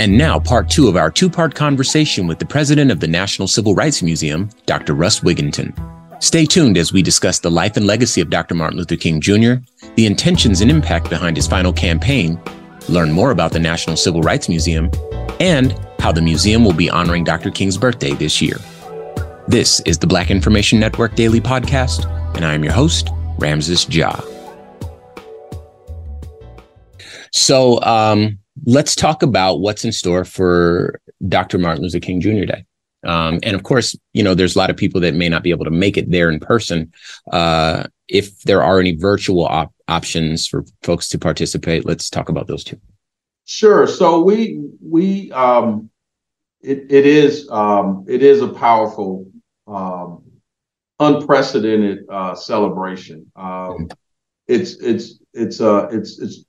And 0.00 0.16
now, 0.16 0.38
part 0.38 0.70
two 0.70 0.86
of 0.86 0.96
our 0.96 1.10
two 1.10 1.28
part 1.28 1.56
conversation 1.56 2.28
with 2.28 2.38
the 2.38 2.46
president 2.46 2.92
of 2.92 3.00
the 3.00 3.08
National 3.08 3.48
Civil 3.48 3.74
Rights 3.74 4.00
Museum, 4.00 4.48
Dr. 4.64 4.94
Russ 4.94 5.20
Wigginton. 5.20 5.74
Stay 6.22 6.46
tuned 6.46 6.78
as 6.78 6.92
we 6.92 7.02
discuss 7.02 7.40
the 7.40 7.50
life 7.50 7.76
and 7.76 7.86
legacy 7.86 8.20
of 8.20 8.30
Dr. 8.30 8.54
Martin 8.54 8.78
Luther 8.78 8.96
King 8.96 9.20
Jr., 9.20 9.54
the 9.96 10.06
intentions 10.06 10.60
and 10.60 10.70
impact 10.70 11.10
behind 11.10 11.36
his 11.36 11.48
final 11.48 11.72
campaign, 11.72 12.40
learn 12.88 13.10
more 13.10 13.32
about 13.32 13.52
the 13.52 13.58
National 13.58 13.96
Civil 13.96 14.22
Rights 14.22 14.48
Museum, 14.48 14.90
and 15.40 15.76
how 15.98 16.12
the 16.12 16.22
museum 16.22 16.64
will 16.64 16.72
be 16.72 16.90
honoring 16.90 17.24
Dr. 17.24 17.50
King's 17.50 17.76
birthday 17.76 18.12
this 18.12 18.40
year. 18.40 18.56
This 19.48 19.80
is 19.80 19.98
the 19.98 20.06
Black 20.06 20.30
Information 20.30 20.78
Network 20.78 21.16
Daily 21.16 21.40
Podcast, 21.40 22.06
and 22.36 22.44
I 22.44 22.54
am 22.54 22.62
your 22.62 22.72
host, 22.72 23.10
Ramses 23.38 23.88
Ja. 23.88 24.20
So, 27.32 27.80
um, 27.82 28.38
let's 28.64 28.94
talk 28.94 29.22
about 29.22 29.60
what's 29.60 29.84
in 29.84 29.92
store 29.92 30.24
for 30.24 31.00
Dr. 31.28 31.58
Martin 31.58 31.82
Luther 31.82 32.00
King 32.00 32.20
Jr. 32.20 32.44
Day. 32.44 32.64
Um, 33.04 33.38
and 33.42 33.54
of 33.54 33.62
course, 33.62 33.96
you 34.12 34.22
know, 34.22 34.34
there's 34.34 34.56
a 34.56 34.58
lot 34.58 34.70
of 34.70 34.76
people 34.76 35.00
that 35.02 35.14
may 35.14 35.28
not 35.28 35.42
be 35.42 35.50
able 35.50 35.64
to 35.64 35.70
make 35.70 35.96
it 35.96 36.10
there 36.10 36.30
in 36.30 36.40
person. 36.40 36.92
Uh, 37.32 37.84
if 38.08 38.42
there 38.42 38.62
are 38.62 38.80
any 38.80 38.96
virtual 38.96 39.46
op- 39.46 39.74
options 39.86 40.46
for 40.46 40.64
folks 40.82 41.08
to 41.10 41.18
participate, 41.18 41.86
let's 41.86 42.10
talk 42.10 42.28
about 42.28 42.46
those 42.46 42.64
too. 42.64 42.80
Sure. 43.44 43.86
So 43.86 44.22
we 44.22 44.60
we 44.82 45.30
um, 45.32 45.90
it 46.60 46.86
it 46.90 47.06
is 47.06 47.48
um, 47.50 48.04
it 48.08 48.22
is 48.22 48.42
a 48.42 48.48
powerful, 48.48 49.30
um, 49.66 50.22
unprecedented 50.98 52.04
uh, 52.10 52.34
celebration. 52.34 53.30
Um, 53.36 53.88
it's 54.48 54.76
it's 54.76 55.20
it's 55.32 55.60
uh 55.60 55.88
it's 55.92 56.18
it's 56.18 56.44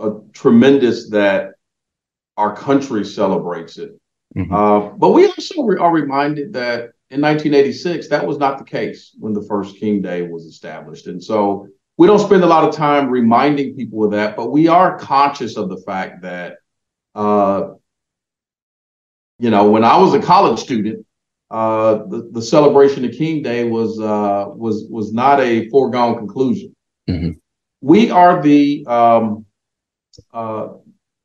a 0.00 0.20
tremendous 0.32 1.10
that 1.10 1.52
our 2.36 2.54
country 2.54 3.04
celebrates 3.04 3.78
it. 3.78 3.92
Mm-hmm. 4.36 4.52
Uh, 4.52 4.80
but 4.96 5.10
we 5.10 5.26
also 5.26 5.62
re- 5.62 5.78
are 5.78 5.92
reminded 5.92 6.52
that 6.54 6.92
in 7.10 7.20
1986, 7.20 8.08
that 8.08 8.26
was 8.26 8.38
not 8.38 8.58
the 8.58 8.64
case 8.64 9.14
when 9.18 9.32
the 9.32 9.42
first 9.42 9.76
King 9.76 10.00
Day 10.00 10.22
was 10.22 10.44
established. 10.44 11.06
And 11.08 11.22
so 11.22 11.66
we 11.98 12.06
don't 12.06 12.20
spend 12.20 12.44
a 12.44 12.46
lot 12.46 12.66
of 12.66 12.74
time 12.74 13.10
reminding 13.10 13.74
people 13.74 14.04
of 14.04 14.12
that, 14.12 14.36
but 14.36 14.50
we 14.50 14.68
are 14.68 14.98
conscious 14.98 15.56
of 15.56 15.68
the 15.68 15.78
fact 15.78 16.22
that, 16.22 16.58
uh, 17.14 17.70
you 19.38 19.50
know, 19.50 19.70
when 19.70 19.84
I 19.84 19.98
was 19.98 20.14
a 20.14 20.20
college 20.20 20.60
student, 20.60 21.04
uh, 21.50 22.04
the, 22.06 22.28
the 22.30 22.42
celebration 22.42 23.04
of 23.04 23.12
King 23.12 23.42
Day 23.42 23.64
was 23.64 24.00
uh, 24.00 24.46
was 24.54 24.86
was 24.88 25.12
not 25.12 25.40
a 25.40 25.68
foregone 25.68 26.16
conclusion. 26.16 26.76
Mm-hmm. 27.08 27.32
We 27.80 28.10
are 28.10 28.40
the 28.40 28.86
um, 28.86 29.46
uh, 30.32 30.68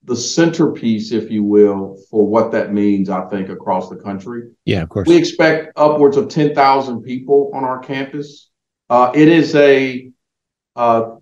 the 0.04 0.16
centerpiece, 0.16 1.12
if 1.12 1.32
you 1.32 1.44
will, 1.44 1.98
for 2.10 2.26
what 2.26 2.52
that 2.52 2.74
means, 2.74 3.10
I 3.10 3.28
think, 3.28 3.50
across 3.50 3.90
the 3.90 3.96
country. 3.96 4.52
Yeah, 4.66 4.84
of 4.84 4.90
course. 4.90 5.08
We 5.08 5.16
expect 5.16 5.74
upwards 5.76 6.18
of 6.18 6.30
10,000 6.30 7.02
people 7.02 7.52
on 7.54 7.64
our 7.64 7.80
campus. 7.80 8.50
Uh, 8.90 9.12
it 9.16 9.28
is 9.28 9.56
a, 9.56 10.10
uh, 10.76 11.16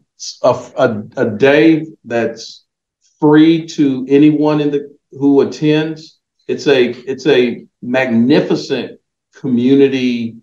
a, 0.44 1.04
a, 1.16 1.30
day 1.30 1.86
that's 2.04 2.66
free 3.20 3.66
to 3.68 4.06
anyone 4.10 4.60
in 4.60 4.72
the 4.72 4.98
who 5.12 5.42
attends. 5.42 6.20
It's 6.48 6.68
a 6.68 6.90
it's 6.90 7.28
a 7.28 7.66
magnificent 7.82 9.00
community 9.36 10.38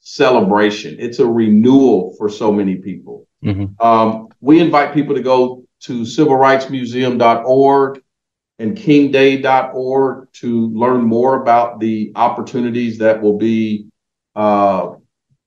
celebration. 0.00 0.96
It's 0.98 1.18
a 1.18 1.26
renewal 1.26 2.14
for 2.18 2.28
so 2.28 2.52
many 2.52 2.76
people. 2.76 3.26
Mm-hmm. 3.44 3.80
Um, 3.84 4.28
we 4.40 4.60
invite 4.60 4.94
people 4.94 5.14
to 5.14 5.22
go 5.22 5.59
to 5.80 6.02
civilrightsmuseum.org 6.02 8.02
and 8.58 8.76
kingday.org 8.76 10.32
to 10.32 10.68
learn 10.68 11.02
more 11.02 11.40
about 11.40 11.80
the 11.80 12.12
opportunities 12.14 12.98
that 12.98 13.22
will 13.22 13.38
be 13.38 13.86
uh, 14.36 14.94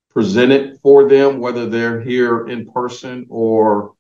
presented 0.09 0.79
for 0.81 1.07
them, 1.07 1.39
whether 1.39 1.69
they're 1.69 2.01
here 2.01 2.47
in 2.47 2.71
person 2.71 3.27
or 3.29 3.93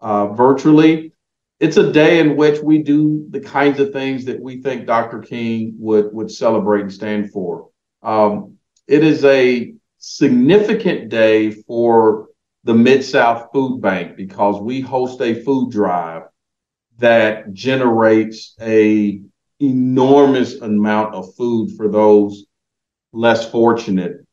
uh, 0.00 0.28
virtually. 0.28 1.12
It's 1.60 1.76
a 1.76 1.92
day 1.92 2.20
in 2.20 2.36
which 2.36 2.60
we 2.60 2.82
do 2.82 3.26
the 3.30 3.40
kinds 3.40 3.80
of 3.80 3.92
things 3.92 4.24
that 4.26 4.40
we 4.40 4.60
think 4.60 4.86
Dr. 4.86 5.20
King 5.20 5.74
would, 5.78 6.12
would 6.12 6.30
celebrate 6.30 6.82
and 6.82 6.92
stand 6.92 7.32
for. 7.32 7.70
Um, 8.02 8.58
it 8.86 9.04
is 9.04 9.24
a 9.24 9.74
significant 9.98 11.08
day 11.08 11.50
for 11.50 12.28
the 12.64 12.74
Mid 12.74 13.04
South 13.04 13.50
Food 13.52 13.80
Bank 13.80 14.16
because 14.16 14.60
we 14.60 14.80
host 14.80 15.20
a 15.20 15.42
food 15.42 15.70
drive 15.70 16.22
that 16.98 17.52
generates 17.52 18.56
a 18.60 19.20
enormous 19.60 20.60
amount 20.60 21.14
of 21.14 21.34
food 21.36 21.70
for 21.76 21.88
those 21.88 22.46
less 23.12 23.48
fortunate 23.50 24.26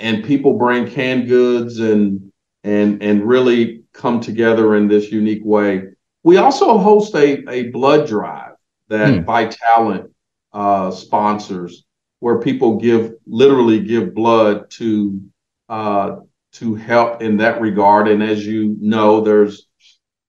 and 0.00 0.24
people 0.24 0.54
bring 0.54 0.90
canned 0.90 1.28
goods 1.28 1.78
and 1.78 2.32
and 2.64 3.02
and 3.02 3.26
really 3.26 3.82
come 3.92 4.20
together 4.20 4.74
in 4.74 4.88
this 4.88 5.12
unique 5.12 5.44
way 5.44 5.84
we 6.24 6.36
also 6.36 6.76
host 6.78 7.14
a, 7.14 7.48
a 7.48 7.70
blood 7.70 8.06
drive 8.08 8.52
that 8.88 9.14
hmm. 9.14 9.24
Vitalant 9.24 10.10
uh, 10.52 10.90
sponsors 10.90 11.84
where 12.18 12.40
people 12.40 12.76
give 12.76 13.14
literally 13.26 13.80
give 13.80 14.14
blood 14.14 14.68
to 14.70 15.22
uh, 15.68 16.16
to 16.52 16.74
help 16.74 17.22
in 17.22 17.36
that 17.38 17.60
regard. 17.60 18.08
And 18.08 18.22
as 18.22 18.46
you 18.46 18.76
know, 18.80 19.20
there's 19.20 19.66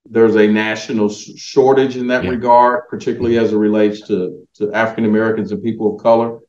there's 0.09 0.35
a 0.35 0.47
national 0.47 1.09
shortage 1.09 1.95
in 1.95 2.07
that 2.07 2.23
yeah. 2.23 2.31
regard, 2.31 2.87
particularly 2.89 3.37
as 3.37 3.53
it 3.53 3.57
relates 3.57 4.07
to 4.07 4.47
to 4.55 4.73
African 4.73 5.05
Americans 5.05 5.51
and 5.51 5.63
people 5.63 5.95
of 5.95 6.03
color. 6.03 6.39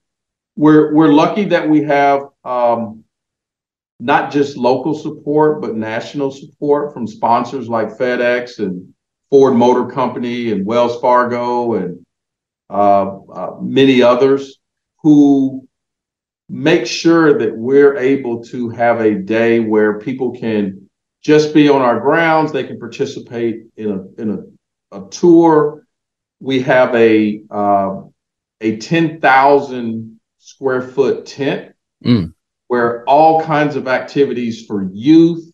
We're 0.57 0.95
we're 0.95 1.13
lucky 1.13 1.45
that 1.47 1.69
we 1.69 1.83
have 1.85 2.23
um, 2.45 3.05
not 4.01 4.33
just 4.33 4.57
local 4.57 4.95
support 4.95 5.61
but 5.61 5.77
national 5.77 6.31
support 6.31 6.93
from 6.93 7.07
sponsors 7.07 7.69
like 7.69 7.97
FedEx 7.97 8.59
and 8.59 8.93
Ford 9.31 9.55
Motor 9.55 9.87
Company 9.87 10.51
and 10.51 10.67
Wells 10.67 11.01
Fargo 11.01 11.75
and 11.75 12.05
uh, 12.69 13.19
uh, 13.33 13.57
many 13.61 14.03
others 14.03 14.59
who 15.03 15.62
make 16.49 16.87
sure 16.87 17.39
that 17.39 17.57
we're 17.57 17.97
able 17.97 18.45
to 18.45 18.69
have 18.71 19.01
a 19.01 19.15
day 19.15 19.61
where 19.61 19.99
people 19.99 20.33
can 20.33 20.89
just 21.23 21.55
be 21.55 21.69
on 21.69 21.81
our 21.83 22.01
grounds. 22.01 22.53
They 22.53 22.65
can 22.65 22.79
participate 22.79 23.65
in 23.77 23.91
a 23.91 24.21
in 24.21 24.31
a, 24.93 24.99
a 24.99 25.09
tour. 25.11 25.87
we 26.41 26.63
have 26.63 26.95
a 26.95 27.43
uh, 27.51 28.03
a 28.61 28.77
ten 28.77 29.21
thousand 29.21 30.21
square 30.39 30.83
foot 30.83 31.25
tent 31.27 31.75
mm. 32.05 32.33
where 32.67 33.05
all 33.05 33.43
kinds 33.43 33.77
of 33.77 33.87
activities 33.87 34.67
for 34.67 34.83
youth, 34.93 35.53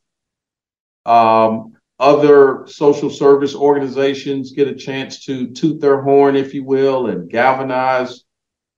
um, 1.05 1.77
other 1.99 2.67
social 2.67 3.11
service 3.11 3.55
organizations 3.55 4.53
get 4.53 4.69
a 4.69 4.75
chance 4.75 5.25
to 5.27 5.51
toot 5.51 5.81
their 5.81 6.01
horn, 6.01 6.37
if 6.37 6.55
you 6.55 6.65
will, 6.65 7.09
and 7.09 7.29
galvanize 7.29 8.25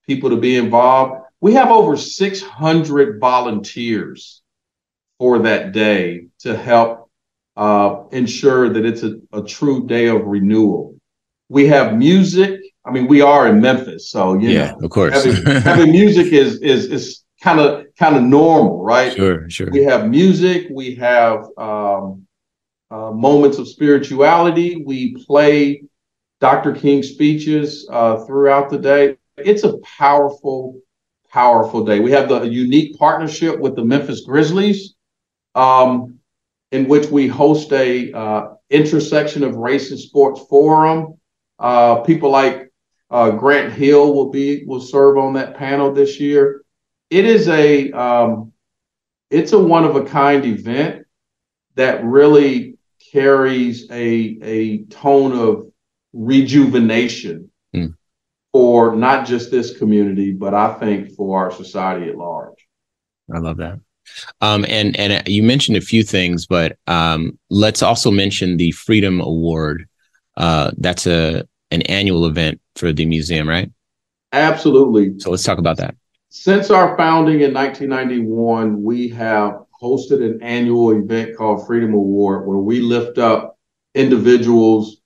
people 0.06 0.30
to 0.30 0.36
be 0.36 0.56
involved. 0.56 1.22
We 1.40 1.54
have 1.54 1.70
over 1.70 1.96
600 1.96 3.20
volunteers 3.20 4.42
for 5.18 5.40
that 5.40 5.72
day 5.72 6.26
to 6.40 6.56
help 6.56 7.10
uh, 7.56 8.04
ensure 8.12 8.68
that 8.70 8.84
it's 8.84 9.02
a, 9.02 9.16
a 9.32 9.42
true 9.42 9.86
day 9.86 10.08
of 10.08 10.24
renewal. 10.24 10.96
We 11.48 11.66
have 11.66 11.96
music. 11.96 12.60
I 12.84 12.90
mean, 12.90 13.06
we 13.06 13.20
are 13.20 13.48
in 13.48 13.60
Memphis, 13.60 14.10
so 14.10 14.34
yeah, 14.34 14.70
know, 14.72 14.78
of 14.84 14.90
course, 14.90 15.12
having, 15.12 15.62
having 15.62 15.90
music 15.90 16.32
is 16.32 16.60
is 16.62 16.86
is 16.86 17.24
kind 17.42 17.60
of 17.60 17.86
kind 17.98 18.16
of 18.16 18.22
normal, 18.22 18.82
right? 18.82 19.12
Sure, 19.12 19.48
sure. 19.50 19.68
We 19.70 19.82
have 19.84 20.08
music. 20.08 20.68
We 20.70 20.94
have 20.94 21.44
um, 21.58 22.26
uh, 22.90 23.10
moments 23.12 23.58
of 23.58 23.68
spirituality. 23.68 24.82
We 24.84 25.14
play 25.24 25.82
Dr. 26.40 26.72
King 26.72 27.02
speeches 27.02 27.88
uh, 27.90 28.24
throughout 28.24 28.70
the 28.70 28.78
day. 28.78 29.16
It's 29.36 29.64
a 29.64 29.78
powerful, 29.78 30.80
powerful 31.30 31.84
day. 31.84 32.00
We 32.00 32.12
have 32.12 32.28
the 32.28 32.42
unique 32.42 32.98
partnership 32.98 33.58
with 33.58 33.76
the 33.76 33.84
Memphis 33.84 34.22
Grizzlies, 34.22 34.94
um, 35.54 36.18
in 36.72 36.88
which 36.88 37.08
we 37.08 37.28
host 37.28 37.72
a 37.72 38.12
uh, 38.12 38.54
intersection 38.68 39.44
of 39.44 39.56
race 39.56 39.90
and 39.90 40.00
sports 40.00 40.40
forum. 40.48 41.18
Uh, 41.58 41.96
people 42.00 42.30
like 42.30 42.72
uh, 43.10 43.30
Grant 43.30 43.72
Hill 43.72 44.14
will 44.14 44.30
be 44.30 44.64
will 44.64 44.80
serve 44.80 45.18
on 45.18 45.34
that 45.34 45.56
panel 45.56 45.92
this 45.92 46.20
year. 46.20 46.62
It 47.10 47.24
is 47.24 47.48
a 47.48 47.90
um, 47.92 48.52
it's 49.30 49.52
a 49.52 49.58
one 49.58 49.84
of 49.84 49.96
a 49.96 50.04
kind 50.04 50.44
event 50.44 51.06
that 51.74 52.04
really 52.04 52.76
carries 53.12 53.90
a 53.90 54.38
a 54.42 54.78
tone 54.84 55.32
of 55.32 55.66
rejuvenation 56.12 57.50
mm. 57.74 57.94
For 58.52 58.96
not 58.96 59.26
just 59.26 59.50
this 59.50 59.76
community, 59.78 60.32
but 60.32 60.54
I 60.54 60.74
think 60.74 61.12
for 61.12 61.38
our 61.38 61.52
society 61.52 62.08
at 62.08 62.16
large. 62.16 62.66
I 63.32 63.38
love 63.38 63.58
that. 63.58 63.80
Um, 64.40 64.64
and 64.68 64.96
and 64.98 65.26
you 65.28 65.42
mentioned 65.42 65.76
a 65.76 65.80
few 65.80 66.02
things, 66.02 66.46
but 66.46 66.76
um, 66.86 67.38
let's 67.48 67.82
also 67.82 68.10
mention 68.10 68.56
the 68.56 68.72
Freedom 68.72 69.20
Award. 69.20 69.88
Uh, 70.36 70.72
that's 70.78 71.06
a 71.06 71.46
an 71.70 71.82
annual 71.82 72.26
event 72.26 72.60
for 72.74 72.92
the 72.92 73.06
museum, 73.06 73.48
right? 73.48 73.70
Absolutely. 74.32 75.18
So 75.18 75.30
let's 75.30 75.44
talk 75.44 75.58
about 75.58 75.76
that. 75.76 75.94
Since 76.30 76.70
our 76.70 76.96
founding 76.96 77.40
in 77.40 77.52
1991, 77.54 78.82
we 78.82 79.08
have 79.10 79.62
hosted 79.80 80.24
an 80.24 80.42
annual 80.42 80.90
event 80.92 81.36
called 81.36 81.66
Freedom 81.66 81.94
Award, 81.94 82.46
where 82.46 82.58
we 82.58 82.80
lift 82.80 83.18
up 83.18 83.58
individuals 83.94 84.99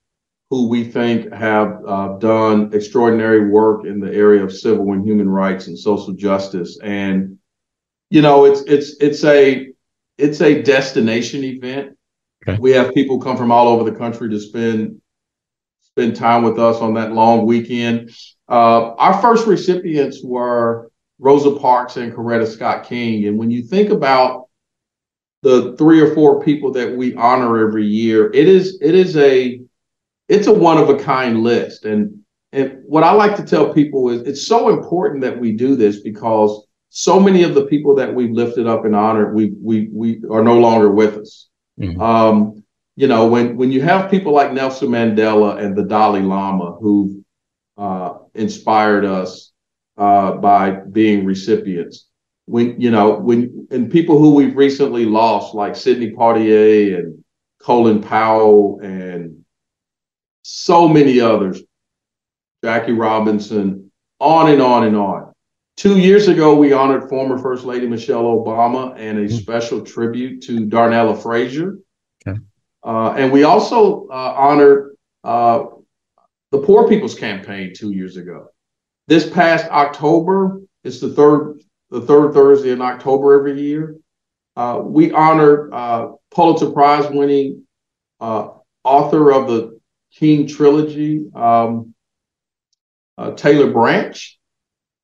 who 0.54 0.68
we 0.68 0.84
think 0.84 1.32
have 1.32 1.82
uh, 1.84 2.16
done 2.18 2.70
extraordinary 2.72 3.48
work 3.48 3.84
in 3.84 3.98
the 3.98 4.14
area 4.14 4.40
of 4.40 4.52
civil 4.52 4.92
and 4.92 5.04
human 5.04 5.28
rights 5.28 5.66
and 5.66 5.76
social 5.76 6.12
justice. 6.12 6.78
And 6.80 7.38
you 8.08 8.22
know, 8.22 8.44
it's 8.44 8.60
it's 8.62 8.94
it's 9.00 9.24
a 9.24 9.66
it's 10.16 10.40
a 10.40 10.62
destination 10.62 11.42
event. 11.42 11.96
Okay. 12.46 12.56
We 12.60 12.70
have 12.70 12.94
people 12.94 13.20
come 13.20 13.36
from 13.36 13.50
all 13.50 13.66
over 13.66 13.90
the 13.90 13.96
country 13.96 14.30
to 14.30 14.38
spend 14.38 15.02
spend 15.80 16.14
time 16.14 16.44
with 16.44 16.60
us 16.60 16.76
on 16.76 16.94
that 16.94 17.10
long 17.10 17.46
weekend. 17.46 18.10
Uh, 18.48 18.94
our 18.94 19.20
first 19.20 19.48
recipients 19.48 20.22
were 20.22 20.88
Rosa 21.18 21.58
Parks 21.58 21.96
and 21.96 22.12
Coretta 22.12 22.46
Scott 22.46 22.84
King, 22.84 23.26
and 23.26 23.36
when 23.36 23.50
you 23.50 23.64
think 23.64 23.90
about 23.90 24.44
the 25.42 25.76
three 25.76 26.00
or 26.00 26.14
four 26.14 26.44
people 26.44 26.70
that 26.72 26.96
we 26.96 27.16
honor 27.16 27.66
every 27.66 27.86
year, 27.86 28.32
it 28.32 28.46
is 28.46 28.78
it 28.80 28.94
is 28.94 29.16
a 29.16 29.60
it's 30.28 30.46
a 30.46 30.52
one 30.52 30.78
of 30.78 30.88
a 30.88 30.98
kind 30.98 31.42
list. 31.42 31.84
And 31.84 32.20
and 32.52 32.82
what 32.86 33.02
I 33.02 33.12
like 33.12 33.36
to 33.36 33.44
tell 33.44 33.74
people 33.74 34.10
is 34.10 34.22
it's 34.22 34.46
so 34.46 34.68
important 34.68 35.22
that 35.22 35.38
we 35.38 35.52
do 35.52 35.74
this 35.76 36.00
because 36.00 36.66
so 36.90 37.18
many 37.18 37.42
of 37.42 37.54
the 37.54 37.66
people 37.66 37.96
that 37.96 38.14
we've 38.14 38.30
lifted 38.30 38.66
up 38.66 38.84
and 38.84 38.94
honored, 38.94 39.34
we 39.34 39.52
we 39.60 39.88
we 39.92 40.22
are 40.30 40.44
no 40.44 40.58
longer 40.58 40.90
with 40.90 41.18
us. 41.18 41.48
Mm-hmm. 41.80 42.00
Um, 42.00 42.64
you 42.96 43.08
know, 43.08 43.26
when 43.26 43.56
when 43.56 43.72
you 43.72 43.82
have 43.82 44.10
people 44.10 44.32
like 44.32 44.52
Nelson 44.52 44.88
Mandela 44.88 45.58
and 45.58 45.76
the 45.76 45.82
Dalai 45.82 46.20
Lama 46.20 46.76
who 46.80 47.24
uh, 47.76 48.18
inspired 48.34 49.04
us 49.04 49.52
uh, 49.98 50.32
by 50.32 50.70
being 50.70 51.24
recipients, 51.24 52.06
when 52.46 52.80
you 52.80 52.92
know 52.92 53.18
when 53.18 53.66
and 53.72 53.90
people 53.90 54.18
who 54.18 54.34
we've 54.34 54.56
recently 54.56 55.04
lost 55.04 55.54
like 55.54 55.74
Sidney 55.74 56.12
Poitier 56.12 56.98
and 56.98 57.24
Colin 57.60 58.00
Powell 58.00 58.78
and 58.80 59.43
so 60.44 60.86
many 60.86 61.20
others, 61.20 61.62
Jackie 62.62 62.92
Robinson, 62.92 63.90
on 64.20 64.50
and 64.50 64.60
on 64.60 64.84
and 64.84 64.94
on. 64.94 65.32
Two 65.76 65.98
years 65.98 66.28
ago, 66.28 66.54
we 66.54 66.72
honored 66.72 67.08
former 67.08 67.38
First 67.38 67.64
Lady 67.64 67.86
Michelle 67.88 68.24
Obama 68.24 68.94
and 68.96 69.18
a 69.18 69.22
mm-hmm. 69.22 69.36
special 69.36 69.80
tribute 69.80 70.42
to 70.42 70.66
Darnella 70.66 71.20
Frazier. 71.20 71.78
Okay. 72.26 72.38
Uh, 72.84 73.14
and 73.16 73.32
we 73.32 73.44
also 73.44 74.06
uh, 74.08 74.34
honored 74.36 74.96
uh, 75.24 75.64
the 76.52 76.58
Poor 76.58 76.88
People's 76.88 77.14
Campaign 77.14 77.72
two 77.74 77.92
years 77.92 78.18
ago. 78.18 78.48
This 79.08 79.28
past 79.28 79.66
October, 79.70 80.60
it's 80.84 81.00
the 81.00 81.12
third 81.14 81.60
the 81.90 82.02
third 82.02 82.34
Thursday 82.34 82.70
in 82.70 82.82
October 82.82 83.38
every 83.38 83.60
year. 83.60 83.96
Uh, 84.56 84.80
we 84.82 85.10
honor 85.12 85.72
uh, 85.72 86.08
Pulitzer 86.34 86.70
Prize 86.70 87.10
winning 87.10 87.66
uh, 88.20 88.48
author 88.84 89.32
of 89.32 89.48
the 89.48 89.73
King 90.16 90.46
trilogy, 90.46 91.26
um, 91.34 91.94
uh, 93.18 93.32
Taylor 93.32 93.72
Branch. 93.72 94.38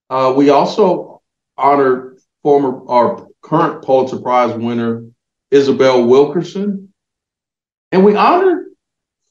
Uh, 0.09 0.35
we 0.37 0.51
also 0.51 1.23
honor 1.57 2.17
former 2.43 2.89
our 2.89 3.27
current 3.43 3.85
Pulitzer 3.85 4.21
Prize 4.21 4.57
winner 4.57 5.05
Isabel 5.51 6.07
Wilkerson, 6.07 6.93
and 7.93 8.05
we 8.05 8.15
honored 8.17 8.67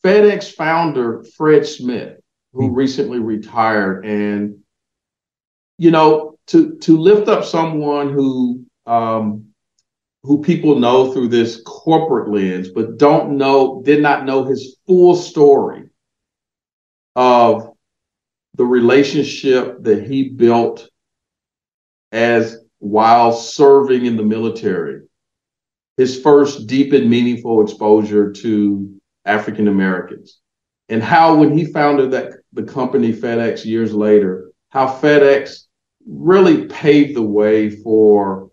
FedEx 0.04 0.54
founder 0.54 1.24
Fred 1.36 1.66
Smith, 1.66 2.20
who 2.54 2.68
mm-hmm. 2.68 2.76
recently 2.76 3.20
retired. 3.20 4.06
And 4.06 4.59
you 5.78 5.92
know, 5.92 6.38
to 6.48 6.78
to 6.78 6.98
lift 6.98 7.28
up 7.28 7.45
someone 7.45 8.12
who 8.12 8.66
um, 8.86 9.49
who 10.23 10.42
people 10.42 10.78
know 10.78 11.11
through 11.11 11.30
this 11.30 11.61
corporate 11.66 12.30
lens, 12.30 12.69
but 12.69 12.97
don't 12.97 13.38
know, 13.38 13.81
did 13.83 14.02
not 14.02 14.26
know 14.26 14.44
his 14.44 14.78
full 14.85 15.16
story 15.16 15.90
of 17.16 17.73
the 18.56 18.66
relationship 18.66 19.81
that 19.83 20.06
he 20.06 20.30
built 20.30 20.90
as 22.11 22.57
while 22.80 23.31
serving 23.31 24.06
in 24.06 24.18
the 24.18 24.23
military. 24.23 25.02
His 25.97 26.21
first 26.21 26.68
deep 26.68 26.94
and 26.94 27.09
meaningful 27.09 27.61
exposure 27.61 28.31
to 28.31 29.02
African 29.26 29.68
Americans, 29.68 30.40
and 30.88 31.04
how 31.04 31.35
when 31.35 31.57
he 31.57 31.66
founded 31.66 32.11
that 32.11 32.33
the 32.54 32.64
company 32.64 33.14
FedEx 33.14 33.66
years 33.66 33.94
later, 33.94 34.52
how 34.69 34.88
FedEx 34.88 35.66
really 36.07 36.66
paved 36.68 37.16
the 37.16 37.21
way 37.21 37.69
for 37.69 38.49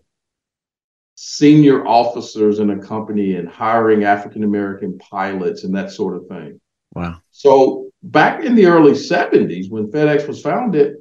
senior 1.19 1.83
officers 1.87 2.59
in 2.59 2.69
a 2.69 2.77
company 2.77 3.37
and 3.37 3.49
hiring 3.49 4.03
African 4.03 4.43
American 4.43 4.99
pilots 4.99 5.63
and 5.63 5.75
that 5.75 5.89
sort 5.89 6.15
of 6.15 6.27
thing. 6.27 6.61
Wow. 6.93 7.17
So 7.31 7.89
back 8.03 8.43
in 8.43 8.53
the 8.53 8.67
early 8.67 8.91
70s 8.91 9.71
when 9.71 9.91
FedEx 9.91 10.27
was 10.27 10.43
founded, 10.43 10.97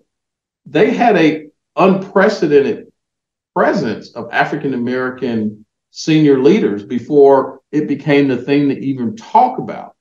they 0.65 0.91
had 0.91 1.19
a 1.19 1.49
unprecedented 1.77 2.91
presence 3.55 4.13
of 4.13 4.33
African 4.33 4.73
American 4.73 5.67
senior 5.91 6.43
leaders 6.43 6.83
before 6.83 7.61
it 7.71 7.87
became 7.87 8.27
the 8.27 8.39
thing 8.39 8.71
to 8.71 8.79
even 8.79 9.17
talk 9.17 9.59
about. 9.59 9.97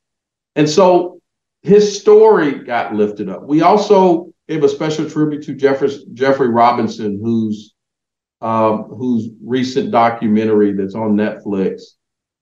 And 0.56 0.70
so 0.70 1.20
his 1.62 2.00
story 2.00 2.64
got 2.64 2.96
lifted 2.96 3.28
up. 3.28 3.44
We 3.44 3.64
also 3.64 4.32
gave 4.48 4.64
a 4.64 4.70
special 4.70 5.10
tribute 5.10 5.44
to 5.44 5.56
Jeffrey, 5.56 5.90
Jeffrey 6.14 6.48
Robinson, 6.48 7.20
whose 7.22 7.75
um, 8.46 8.84
whose 8.84 9.30
recent 9.44 9.90
documentary 9.90 10.74
that's 10.74 10.94
on 10.94 11.16
Netflix 11.16 11.82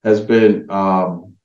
has 0.03 0.19
been, 0.19 0.69
um, 0.69 1.37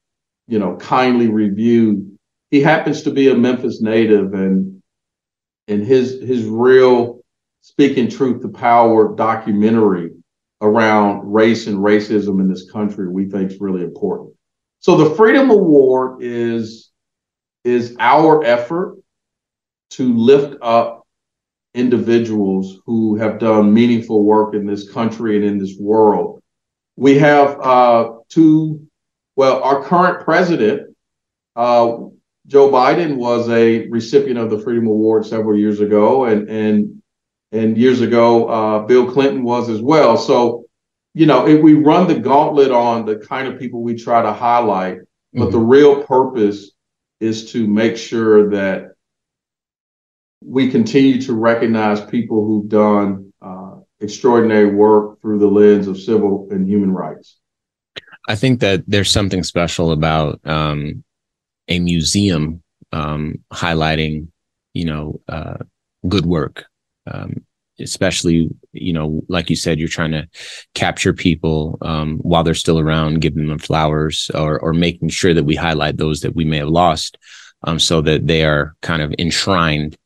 you 0.48 0.58
know, 0.58 0.74
kindly 0.76 1.28
reviewed. 1.28 2.18
He 2.50 2.60
happens 2.60 3.02
to 3.02 3.12
be 3.12 3.28
a 3.28 3.36
Memphis 3.36 3.80
native, 3.80 4.34
and 4.34 4.82
and 5.68 5.86
his 5.86 6.20
his 6.20 6.44
real 6.44 7.20
speaking 7.60 8.10
truth 8.10 8.42
to 8.42 8.48
power 8.48 9.14
documentary 9.14 10.10
around 10.60 11.32
race 11.32 11.68
and 11.68 11.78
racism 11.78 12.40
in 12.40 12.48
this 12.48 12.68
country 12.68 13.08
we 13.08 13.26
think 13.26 13.52
is 13.52 13.60
really 13.60 13.84
important. 13.84 14.34
So 14.80 14.96
the 14.96 15.14
Freedom 15.14 15.50
Award 15.50 16.20
is 16.20 16.90
is 17.62 17.94
our 18.00 18.42
effort 18.42 18.98
to 19.90 20.16
lift 20.16 20.56
up 20.62 20.97
individuals 21.78 22.80
who 22.84 23.16
have 23.16 23.38
done 23.38 23.72
meaningful 23.72 24.24
work 24.24 24.54
in 24.54 24.66
this 24.66 24.90
country 24.90 25.36
and 25.36 25.44
in 25.44 25.58
this 25.58 25.76
world. 25.78 26.42
We 26.96 27.18
have 27.18 27.60
uh, 27.60 28.10
two, 28.28 28.88
well, 29.36 29.62
our 29.62 29.82
current 29.82 30.24
president, 30.24 30.96
uh, 31.54 31.98
Joe 32.46 32.70
Biden, 32.70 33.16
was 33.16 33.48
a 33.48 33.86
recipient 33.88 34.38
of 34.38 34.50
the 34.50 34.58
Freedom 34.58 34.86
Award 34.88 35.24
several 35.24 35.56
years 35.56 35.80
ago, 35.80 36.24
and 36.24 36.48
and 36.48 37.02
and 37.52 37.78
years 37.78 38.00
ago, 38.00 38.48
uh, 38.48 38.78
Bill 38.80 39.10
Clinton 39.10 39.42
was 39.42 39.70
as 39.70 39.80
well. 39.80 40.16
So, 40.16 40.64
you 41.14 41.26
know, 41.26 41.46
if 41.46 41.62
we 41.62 41.74
run 41.74 42.06
the 42.06 42.18
gauntlet 42.18 42.70
on 42.70 43.06
the 43.06 43.16
kind 43.16 43.48
of 43.48 43.58
people 43.58 43.82
we 43.82 43.94
try 43.94 44.20
to 44.20 44.32
highlight, 44.32 44.98
mm-hmm. 44.98 45.40
but 45.40 45.50
the 45.52 45.58
real 45.58 46.02
purpose 46.02 46.72
is 47.20 47.52
to 47.52 47.66
make 47.66 47.96
sure 47.96 48.50
that 48.50 48.92
we 50.42 50.70
continue 50.70 51.20
to 51.22 51.34
recognize 51.34 52.00
people 52.00 52.44
who've 52.44 52.68
done 52.68 53.32
uh, 53.42 53.76
extraordinary 54.00 54.74
work 54.74 55.20
through 55.20 55.38
the 55.38 55.46
lens 55.46 55.88
of 55.88 56.00
civil 56.00 56.48
and 56.50 56.68
human 56.68 56.92
rights. 56.92 57.38
I 58.28 58.34
think 58.34 58.60
that 58.60 58.84
there's 58.86 59.10
something 59.10 59.42
special 59.42 59.90
about 59.90 60.40
um, 60.44 61.02
a 61.66 61.78
museum 61.78 62.62
um, 62.92 63.36
highlighting, 63.52 64.28
you 64.74 64.84
know, 64.84 65.20
uh, 65.28 65.58
good 66.06 66.26
work. 66.26 66.66
Um, 67.10 67.44
especially, 67.80 68.50
you 68.72 68.92
know, 68.92 69.22
like 69.28 69.48
you 69.48 69.56
said, 69.56 69.78
you're 69.78 69.88
trying 69.88 70.10
to 70.10 70.28
capture 70.74 71.12
people 71.12 71.78
um, 71.82 72.18
while 72.18 72.42
they're 72.42 72.54
still 72.54 72.78
around, 72.78 73.20
giving 73.20 73.46
them 73.46 73.58
flowers, 73.58 74.30
or 74.34 74.58
or 74.60 74.72
making 74.72 75.08
sure 75.08 75.32
that 75.32 75.44
we 75.44 75.54
highlight 75.54 75.96
those 75.96 76.20
that 76.20 76.34
we 76.34 76.44
may 76.44 76.58
have 76.58 76.68
lost, 76.68 77.18
um, 77.64 77.78
so 77.78 78.00
that 78.02 78.26
they 78.26 78.44
are 78.44 78.74
kind 78.82 79.00
of 79.00 79.14
enshrined 79.18 79.96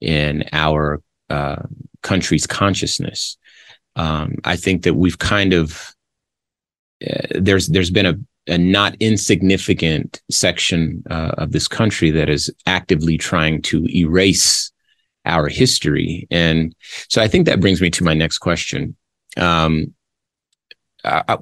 in 0.00 0.44
our 0.52 1.02
uh, 1.30 1.62
country's 2.02 2.46
consciousness. 2.46 3.36
Um, 3.96 4.36
I 4.44 4.56
think 4.56 4.82
that 4.82 4.94
we've 4.94 5.18
kind 5.18 5.52
of 5.52 5.94
uh, 7.04 7.26
there's 7.32 7.68
there's 7.68 7.90
been 7.90 8.06
a, 8.06 8.14
a 8.52 8.58
not 8.58 8.96
insignificant 9.00 10.20
section 10.30 11.02
uh, 11.10 11.32
of 11.38 11.52
this 11.52 11.68
country 11.68 12.10
that 12.10 12.28
is 12.28 12.52
actively 12.66 13.16
trying 13.18 13.62
to 13.62 13.86
erase 13.96 14.72
our 15.24 15.48
history, 15.48 16.26
and 16.30 16.74
so 17.08 17.22
I 17.22 17.28
think 17.28 17.46
that 17.46 17.60
brings 17.60 17.80
me 17.80 17.90
to 17.90 18.04
my 18.04 18.14
next 18.14 18.38
question. 18.38 18.96
Um, 19.36 19.94
I, 21.04 21.36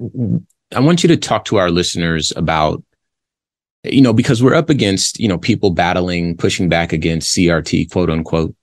I 0.75 0.79
want 0.79 1.03
you 1.03 1.09
to 1.09 1.17
talk 1.17 1.45
to 1.45 1.57
our 1.57 1.69
listeners 1.69 2.31
about 2.35 2.83
you 3.83 4.01
know, 4.01 4.13
because 4.13 4.41
we're 4.41 4.55
up 4.55 4.69
against, 4.69 5.19
you 5.19 5.27
know, 5.27 5.37
people 5.37 5.71
battling, 5.71 6.37
pushing 6.37 6.69
back 6.69 6.93
against 6.93 7.35
CRT, 7.35 7.91
quote 7.91 8.09
unquote, 8.09 8.55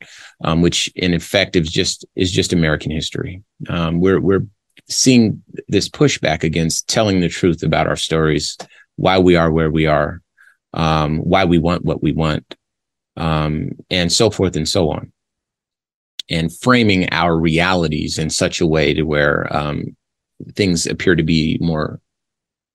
um, 0.45 0.63
which 0.63 0.91
in 0.97 1.13
effect 1.13 1.57
is 1.57 1.71
just 1.71 2.07
is 2.17 2.33
just 2.33 2.53
American 2.53 2.91
history. 2.91 3.43
Um, 3.69 4.01
we're 4.01 4.21
we're 4.21 4.47
seeing 4.89 5.43
this 5.69 5.89
pushback 5.89 6.43
against 6.43 6.89
telling 6.89 7.21
the 7.21 7.29
truth 7.29 7.63
about 7.63 7.87
our 7.87 7.97
stories, 7.97 8.57
why 8.97 9.19
we 9.19 9.37
are 9.37 9.51
where 9.51 9.71
we 9.71 9.87
are, 9.87 10.23
um, 10.73 11.19
why 11.19 11.45
we 11.45 11.59
want 11.59 11.85
what 11.85 12.03
we 12.03 12.13
want, 12.13 12.57
um, 13.17 13.71
and 13.91 14.11
so 14.11 14.31
forth 14.31 14.57
and 14.57 14.69
so 14.69 14.91
on, 14.91 15.13
and 16.31 16.57
framing 16.61 17.13
our 17.13 17.39
realities 17.39 18.19
in 18.19 18.31
such 18.31 18.63
a 18.63 18.67
way 18.67 18.95
to 18.95 19.03
where 19.03 19.55
um, 19.55 19.95
things 20.55 20.87
appear 20.87 21.15
to 21.15 21.23
be 21.23 21.59
more 21.61 22.01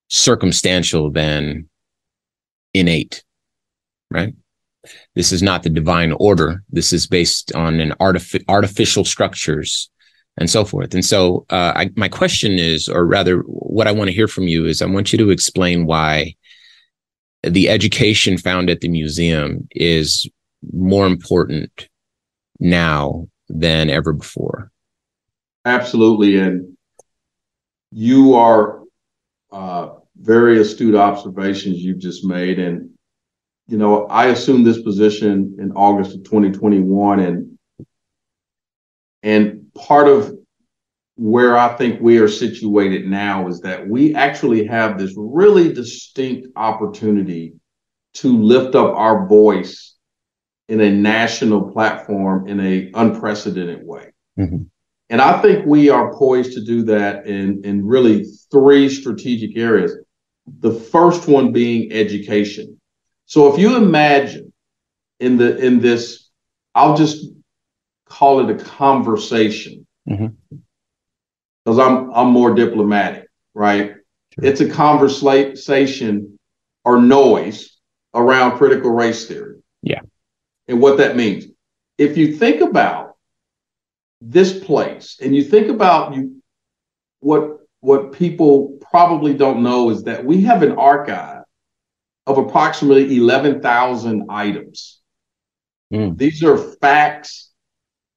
circumstantial 0.09 1.09
than 1.09 1.67
innate, 2.75 3.24
right? 4.12 4.34
This 5.15 5.32
is 5.32 5.41
not 5.41 5.63
the 5.63 5.70
divine 5.70 6.12
order. 6.20 6.63
This 6.70 6.94
is 6.94 7.08
based 7.08 7.53
on 7.55 7.79
an 7.79 7.91
artific- 8.00 8.46
artificial 8.48 9.05
structures 9.05 9.89
and 10.38 10.50
so 10.50 10.65
forth. 10.65 10.94
And 10.94 11.05
so, 11.05 11.46
uh, 11.50 11.72
I, 11.75 11.89
my 11.96 12.10
question 12.10 12.60
is, 12.60 12.89
or 12.89 13.05
rather, 13.05 13.39
what 13.39 13.88
I 13.88 13.91
want 13.94 14.10
to 14.10 14.15
hear 14.15 14.27
from 14.27 14.48
you 14.48 14.65
is, 14.65 14.82
I 14.82 14.86
want 14.86 15.12
you 15.12 15.17
to 15.20 15.29
explain 15.29 15.86
why 15.86 16.36
the 17.41 17.70
education 17.70 18.38
found 18.38 18.70
at 18.70 18.82
the 18.82 18.89
museum 18.89 19.67
is 19.72 20.27
more 20.74 21.08
important 21.08 21.88
now 22.60 23.27
than 23.48 23.89
ever 23.89 24.13
before. 24.13 24.72
Absolutely, 25.63 26.38
and 26.38 26.77
you 27.91 28.36
are 28.36 28.82
uh, 29.51 29.89
very 30.19 30.60
astute 30.60 30.95
observations 30.95 31.77
you've 31.77 32.00
just 32.00 32.25
made. 32.25 32.60
And, 32.60 32.91
you 33.67 33.77
know, 33.77 34.05
I 34.07 34.27
assumed 34.27 34.65
this 34.65 34.81
position 34.81 35.57
in 35.60 35.72
August 35.74 36.15
of 36.15 36.24
2021. 36.24 37.19
And, 37.19 37.57
and 39.24 39.74
part 39.74 40.07
of 40.07 40.36
where 41.17 41.57
I 41.57 41.75
think 41.75 42.01
we 42.01 42.17
are 42.19 42.27
situated 42.27 43.07
now 43.07 43.48
is 43.48 43.62
that 43.62 43.88
we 43.88 44.15
actually 44.15 44.65
have 44.67 44.98
this 44.98 45.13
really 45.17 45.72
distinct 45.74 46.48
opportunity 46.55 47.53
to 48.15 48.41
lift 48.41 48.75
up 48.75 48.95
our 48.95 49.27
voice 49.27 49.95
in 50.67 50.81
a 50.81 50.91
national 50.91 51.72
platform 51.72 52.48
in 52.48 52.60
a 52.60 52.91
unprecedented 52.93 53.86
way. 53.86 54.12
Mm-hmm. 54.38 54.63
And 55.10 55.22
I 55.22 55.41
think 55.41 55.65
we 55.65 55.89
are 55.89 56.13
poised 56.15 56.53
to 56.53 56.63
do 56.63 56.84
that 56.84 57.27
in, 57.27 57.63
in 57.63 57.86
really 57.86 58.25
three 58.51 58.89
strategic 58.89 59.55
areas. 59.55 59.95
The 60.47 60.73
first 60.73 61.27
one 61.27 61.51
being 61.51 61.91
education. 61.91 62.79
So 63.25 63.51
if 63.51 63.59
you 63.59 63.77
imagine 63.77 64.53
in 65.19 65.37
the 65.37 65.57
in 65.57 65.79
this, 65.79 66.29
I'll 66.73 66.95
just 66.95 67.25
call 68.05 68.47
it 68.47 68.49
a 68.49 68.63
conversation 68.63 69.87
because 70.05 70.31
mm-hmm. 71.65 71.79
I'm 71.79 72.11
I'm 72.13 72.27
more 72.27 72.53
diplomatic, 72.53 73.27
right? 73.53 73.95
Sure. 74.33 74.45
It's 74.45 74.61
a 74.61 74.69
conversation 74.69 76.39
or 76.83 77.01
noise 77.01 77.77
around 78.13 78.57
critical 78.57 78.91
race 78.91 79.27
theory. 79.27 79.61
Yeah. 79.81 80.01
And 80.67 80.81
what 80.81 80.97
that 80.97 81.15
means. 81.15 81.45
If 81.97 82.17
you 82.17 82.35
think 82.35 82.61
about 82.61 83.15
this 84.21 84.57
place 84.63 85.17
and 85.21 85.35
you 85.35 85.43
think 85.43 85.69
about 85.69 86.15
you 86.15 86.41
what 87.19 87.59
what 87.79 88.11
people 88.11 88.75
probably 88.95 89.33
don't 89.33 89.61
know 89.61 89.89
is 89.89 90.05
that 90.05 90.23
we 90.23 90.43
have 90.43 90.63
an 90.63 90.71
archive 90.71 91.43
of 92.27 92.37
approximately 92.37 93.17
11,000 93.17 94.27
items. 94.29 95.01
Mm. 95.93 96.17
These 96.17 96.41
are 96.45 96.57
facts, 96.57 97.51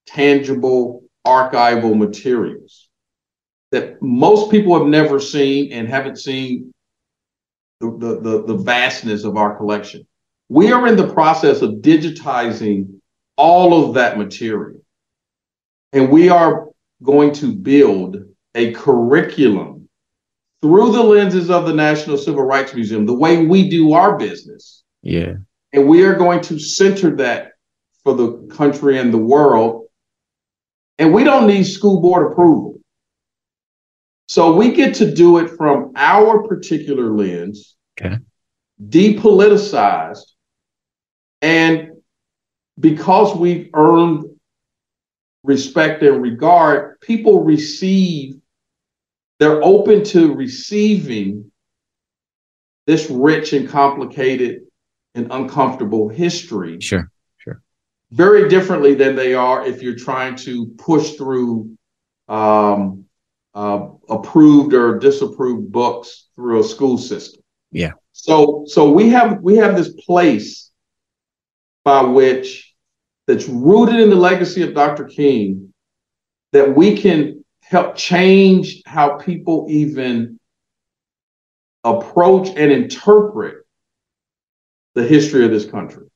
tangible, 0.07 1.03
archival 1.27 1.99
materials 1.99 2.91
that 3.73 4.01
most 4.01 4.53
people 4.53 4.79
have 4.79 4.87
never 4.87 5.19
seen 5.19 5.73
and 5.73 5.89
haven't 5.89 6.21
seen 6.21 6.73
the, 7.81 7.91
the, 7.99 8.21
the, 8.21 8.45
the 8.45 8.57
vastness 8.59 9.25
of 9.25 9.37
our 9.37 9.57
collection. 9.57 10.07
We 10.49 10.71
are 10.71 10.87
in 10.87 10.95
the 10.95 11.13
process 11.13 11.61
of 11.61 11.81
digitizing 11.81 13.01
all 13.37 13.85
of 13.85 13.95
that 13.95 14.17
material. 14.17 14.81
And 15.93 16.09
we 16.09 16.29
are 16.29 16.69
going 17.03 17.33
to 17.33 17.53
build 17.53 18.19
a 18.55 18.73
curriculum 18.75 19.78
through 20.61 20.93
the 20.93 21.03
lenses 21.03 21.51
of 21.51 21.67
the 21.67 21.73
National 21.73 22.19
Civil 22.19 22.43
Rights 22.43 22.75
Museum, 22.75 23.07
the 23.07 23.15
way 23.15 23.47
we 23.47 23.69
do 23.69 23.93
our 23.93 24.17
business. 24.19 24.83
Yeah. 25.03 25.35
And 25.73 25.87
we 25.87 26.05
are 26.05 26.15
going 26.15 26.41
to 26.43 26.59
center 26.59 27.15
that 27.17 27.53
for 28.03 28.15
the 28.15 28.49
country 28.51 28.99
and 28.99 29.13
the 29.13 29.19
world. 29.19 29.87
And 30.99 31.15
we 31.15 31.23
don't 31.25 31.47
need 31.47 31.65
school 31.65 32.01
board 32.01 32.33
approval. 32.33 32.81
So 34.27 34.55
we 34.55 34.73
get 34.73 34.97
to 34.97 35.15
do 35.15 35.39
it 35.39 35.49
from 35.51 35.93
our 35.97 36.47
particular 36.47 37.15
lens, 37.15 37.77
okay. 37.99 38.17
depoliticized. 38.83 40.25
And 41.41 41.93
because 42.79 43.35
we've 43.35 43.71
earned 43.75 44.25
respect 45.45 46.03
and 46.03 46.21
regard, 46.21 47.01
people 47.01 47.45
receive 47.45 48.35
they're 49.39 49.63
open 49.63 50.05
to 50.05 50.35
receiving 50.35 51.51
this 52.87 53.09
rich 53.11 53.53
and 53.53 53.69
complicated 53.69 54.63
and 55.15 55.29
uncomfortable 55.31 56.09
history. 56.09 56.81
Sure, 56.81 57.11
sure. 57.37 57.63
Very 58.11 58.49
differently 58.49 58.95
than 58.95 59.15
they 59.15 59.35
are 59.35 59.65
if 59.67 59.83
you're 59.83 59.97
trying 59.97 60.37
to 60.37 60.67
push 60.79 61.13
through 61.13 61.77
um, 62.29 63.05
uh, 63.55 63.89
approved 64.09 64.75
or 64.75 64.99
disapproved 64.99 65.71
books 65.71 66.29
through 66.35 66.61
a 66.61 66.65
school 66.65 66.99
system. 66.99 67.43
Yeah. 67.71 67.93
So, 68.13 68.65
so 68.67 68.91
we 68.91 69.11
have 69.11 69.41
we 69.43 69.57
have 69.57 69.77
this 69.77 69.93
place 69.93 70.71
by 71.85 72.03
which 72.03 72.75
that's 73.27 73.49
rooted 73.49 74.01
in 74.01 74.11
the 74.11 74.17
legacy 74.17 74.63
of 74.63 74.75
Dr. 74.75 75.05
King 75.05 75.73
that 76.53 76.75
we 76.75 76.97
can 76.97 77.38
help 77.69 77.97
change 77.97 78.83
how 78.87 79.19
people 79.19 79.67
even 79.69 80.39
approach 81.85 82.49
and 82.49 82.73
interpret 82.73 83.57
the 84.95 85.03
history 85.07 85.45
of 85.45 85.51
this 85.51 85.67
country. 85.67 86.07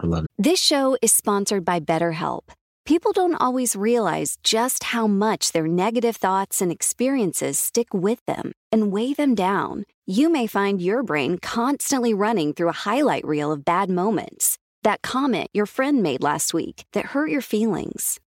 I 0.00 0.06
love 0.06 0.24
it. 0.24 0.30
This 0.38 0.60
show 0.60 0.96
is 1.02 1.12
sponsored 1.12 1.64
by 1.64 1.80
BetterHelp. 1.80 2.42
People 2.84 3.10
don't 3.10 3.34
always 3.34 3.74
realize 3.74 4.36
just 4.44 4.84
how 4.84 5.08
much 5.08 5.50
their 5.50 5.66
negative 5.66 6.14
thoughts 6.14 6.62
and 6.62 6.70
experiences 6.70 7.58
stick 7.58 7.92
with 7.92 8.24
them 8.26 8.52
and 8.70 8.92
weigh 8.92 9.14
them 9.14 9.34
down. 9.34 9.84
You 10.06 10.30
may 10.30 10.46
find 10.46 10.80
your 10.80 11.02
brain 11.02 11.38
constantly 11.38 12.14
running 12.14 12.52
through 12.52 12.68
a 12.68 12.82
highlight 12.86 13.26
reel 13.26 13.50
of 13.50 13.64
bad 13.64 13.90
moments. 13.90 14.58
That 14.84 15.02
comment 15.02 15.48
your 15.52 15.66
friend 15.66 16.00
made 16.00 16.22
last 16.22 16.54
week 16.54 16.84
that 16.92 17.06
hurt 17.06 17.30
your 17.30 17.40
feelings, 17.40 18.20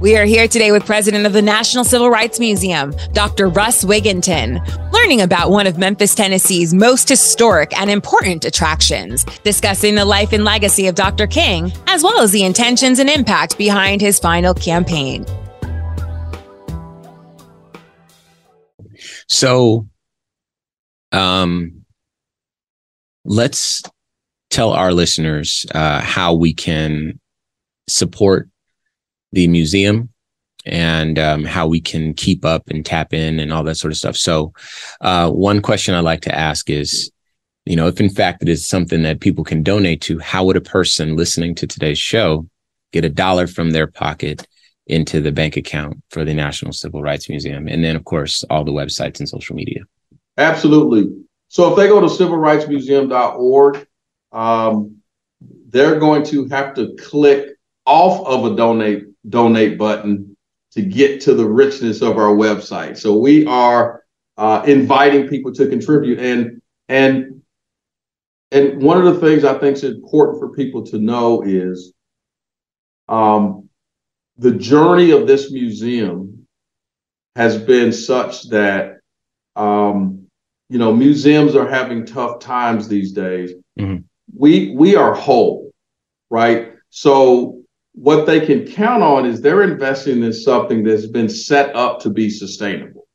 We 0.00 0.16
are 0.16 0.24
here 0.24 0.46
today 0.46 0.70
with 0.70 0.86
President 0.86 1.26
of 1.26 1.32
the 1.32 1.42
National 1.42 1.82
Civil 1.82 2.08
Rights 2.08 2.38
Museum, 2.38 2.94
Dr. 3.14 3.48
Russ 3.48 3.84
Wigginton, 3.84 4.92
learning 4.92 5.22
about 5.22 5.50
one 5.50 5.66
of 5.66 5.76
Memphis, 5.76 6.14
Tennessee's 6.14 6.72
most 6.72 7.08
historic 7.08 7.76
and 7.76 7.90
important 7.90 8.44
attractions, 8.44 9.24
discussing 9.42 9.96
the 9.96 10.04
life 10.04 10.32
and 10.32 10.44
legacy 10.44 10.86
of 10.86 10.94
Dr. 10.94 11.26
King, 11.26 11.72
as 11.88 12.04
well 12.04 12.20
as 12.20 12.30
the 12.30 12.44
intentions 12.44 13.00
and 13.00 13.10
impact 13.10 13.58
behind 13.58 14.00
his 14.00 14.20
final 14.20 14.54
campaign. 14.54 15.26
So, 19.26 19.88
um, 21.10 21.84
let's 23.24 23.82
tell 24.50 24.70
our 24.70 24.92
listeners 24.92 25.66
uh, 25.74 26.00
how 26.02 26.34
we 26.34 26.54
can 26.54 27.18
support 27.88 28.48
the 29.32 29.48
museum 29.48 30.10
and 30.66 31.18
um, 31.18 31.44
how 31.44 31.66
we 31.66 31.80
can 31.80 32.14
keep 32.14 32.44
up 32.44 32.68
and 32.68 32.84
tap 32.84 33.14
in 33.14 33.40
and 33.40 33.52
all 33.52 33.62
that 33.64 33.76
sort 33.76 33.92
of 33.92 33.96
stuff. 33.96 34.16
So, 34.16 34.52
uh, 35.00 35.30
one 35.30 35.62
question 35.62 35.94
I 35.94 36.00
like 36.00 36.22
to 36.22 36.34
ask 36.34 36.68
is, 36.68 37.10
you 37.64 37.76
know, 37.76 37.86
if 37.86 38.00
in 38.00 38.10
fact 38.10 38.42
it 38.42 38.48
is 38.48 38.66
something 38.66 39.02
that 39.02 39.20
people 39.20 39.44
can 39.44 39.62
donate 39.62 40.00
to, 40.02 40.18
how 40.18 40.44
would 40.44 40.56
a 40.56 40.60
person 40.60 41.16
listening 41.16 41.54
to 41.56 41.66
today's 41.66 41.98
show 41.98 42.46
get 42.92 43.04
a 43.04 43.10
dollar 43.10 43.46
from 43.46 43.70
their 43.70 43.86
pocket 43.86 44.46
into 44.86 45.20
the 45.20 45.32
bank 45.32 45.56
account 45.56 46.02
for 46.10 46.24
the 46.24 46.34
National 46.34 46.72
Civil 46.72 47.02
Rights 47.02 47.28
Museum? 47.28 47.68
And 47.68 47.84
then, 47.84 47.96
of 47.96 48.04
course, 48.04 48.44
all 48.44 48.64
the 48.64 48.72
websites 48.72 49.20
and 49.20 49.28
social 49.28 49.56
media. 49.56 49.82
Absolutely. 50.36 51.10
So, 51.48 51.70
if 51.70 51.76
they 51.76 51.88
go 51.88 52.00
to 52.00 52.06
civilrightsmuseum.org, 52.06 53.86
um, 54.32 54.96
they're 55.68 55.98
going 55.98 56.24
to 56.24 56.46
have 56.48 56.74
to 56.74 56.94
click 56.96 57.56
off 57.86 58.26
of 58.26 58.52
a 58.52 58.56
donate 58.56 59.07
donate 59.28 59.78
button 59.78 60.36
to 60.72 60.82
get 60.82 61.20
to 61.22 61.34
the 61.34 61.46
richness 61.46 62.02
of 62.02 62.18
our 62.18 62.34
website. 62.34 62.98
So 62.98 63.18
we 63.18 63.46
are 63.46 64.04
uh, 64.36 64.62
inviting 64.66 65.28
people 65.28 65.52
to 65.54 65.68
contribute, 65.68 66.18
and 66.18 66.62
and 66.88 67.42
and 68.50 68.82
one 68.82 69.04
of 69.04 69.14
the 69.14 69.20
things 69.20 69.44
I 69.44 69.58
think 69.58 69.76
is 69.76 69.84
important 69.84 70.38
for 70.38 70.50
people 70.50 70.84
to 70.86 70.98
know 70.98 71.42
is 71.42 71.92
um, 73.08 73.68
the 74.36 74.52
journey 74.52 75.10
of 75.10 75.26
this 75.26 75.50
museum 75.50 76.46
has 77.36 77.58
been 77.58 77.92
such 77.92 78.48
that 78.50 78.98
um, 79.56 80.26
you 80.68 80.78
know 80.78 80.92
museums 80.94 81.56
are 81.56 81.68
having 81.68 82.06
tough 82.06 82.40
times 82.40 82.88
these 82.88 83.12
days. 83.12 83.52
Mm-hmm. 83.78 84.02
We 84.36 84.74
we 84.76 84.96
are 84.96 85.14
whole, 85.14 85.72
right? 86.30 86.74
So 86.90 87.57
what 88.00 88.26
they 88.26 88.44
can 88.44 88.64
count 88.64 89.02
on 89.02 89.26
is 89.26 89.40
they're 89.40 89.64
investing 89.64 90.22
in 90.22 90.32
something 90.32 90.84
that's 90.84 91.06
been 91.06 91.28
set 91.28 91.74
up 91.74 92.00
to 92.00 92.10
be 92.10 92.30
sustainable. 92.30 93.08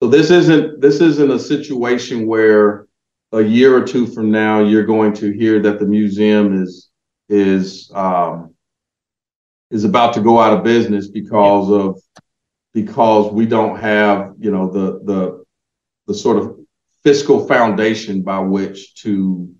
So 0.00 0.08
this 0.08 0.30
isn't 0.30 0.80
this 0.80 1.00
isn't 1.00 1.30
a 1.30 1.38
situation 1.38 2.26
where 2.28 2.86
a 3.32 3.42
year 3.42 3.76
or 3.76 3.84
two 3.84 4.06
from 4.06 4.30
now 4.30 4.60
you're 4.60 4.86
going 4.86 5.12
to 5.14 5.32
hear 5.32 5.60
that 5.62 5.80
the 5.80 5.86
museum 5.86 6.62
is 6.62 6.90
is 7.28 7.90
um, 7.92 8.54
is 9.72 9.82
about 9.82 10.14
to 10.14 10.20
go 10.20 10.38
out 10.38 10.56
of 10.56 10.62
business 10.62 11.08
because 11.08 11.68
of 11.68 12.00
because 12.72 13.32
we 13.32 13.46
don't 13.46 13.80
have 13.80 14.34
you 14.38 14.52
know 14.52 14.70
the 14.70 15.00
the 15.04 15.44
the 16.06 16.14
sort 16.14 16.36
of 16.36 16.56
fiscal 17.02 17.48
foundation 17.48 18.22
by 18.22 18.38
which 18.38 18.94
to 19.02 19.52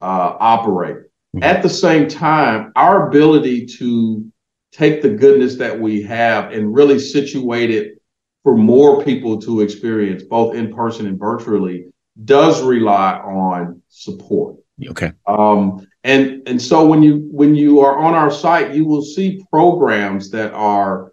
uh, 0.00 0.36
operate. 0.40 1.04
Mm-hmm. 1.34 1.42
At 1.42 1.62
the 1.62 1.68
same 1.68 2.06
time, 2.06 2.72
our 2.76 3.08
ability 3.08 3.66
to 3.78 4.24
take 4.70 5.02
the 5.02 5.10
goodness 5.10 5.56
that 5.56 5.78
we 5.78 6.00
have 6.02 6.52
and 6.52 6.72
really 6.72 7.00
situate 7.00 7.70
it 7.70 8.00
for 8.44 8.56
more 8.56 9.02
people 9.02 9.40
to 9.40 9.60
experience, 9.60 10.22
both 10.22 10.54
in 10.54 10.72
person 10.72 11.08
and 11.08 11.18
virtually, 11.18 11.86
does 12.24 12.62
rely 12.62 13.14
on 13.14 13.82
support. 13.88 14.56
Okay. 14.86 15.12
Um, 15.26 15.84
and 16.04 16.46
and 16.46 16.62
so 16.62 16.86
when 16.86 17.02
you 17.02 17.26
when 17.32 17.56
you 17.56 17.80
are 17.80 17.98
on 17.98 18.14
our 18.14 18.30
site, 18.30 18.72
you 18.74 18.84
will 18.84 19.02
see 19.02 19.44
programs 19.50 20.30
that 20.30 20.52
are 20.52 21.12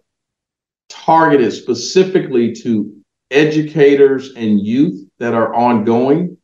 targeted 0.88 1.52
specifically 1.52 2.52
to 2.52 2.94
educators 3.32 4.34
and 4.36 4.60
youth 4.60 5.08
that 5.18 5.34
are 5.34 5.52
ongoing. 5.52 6.36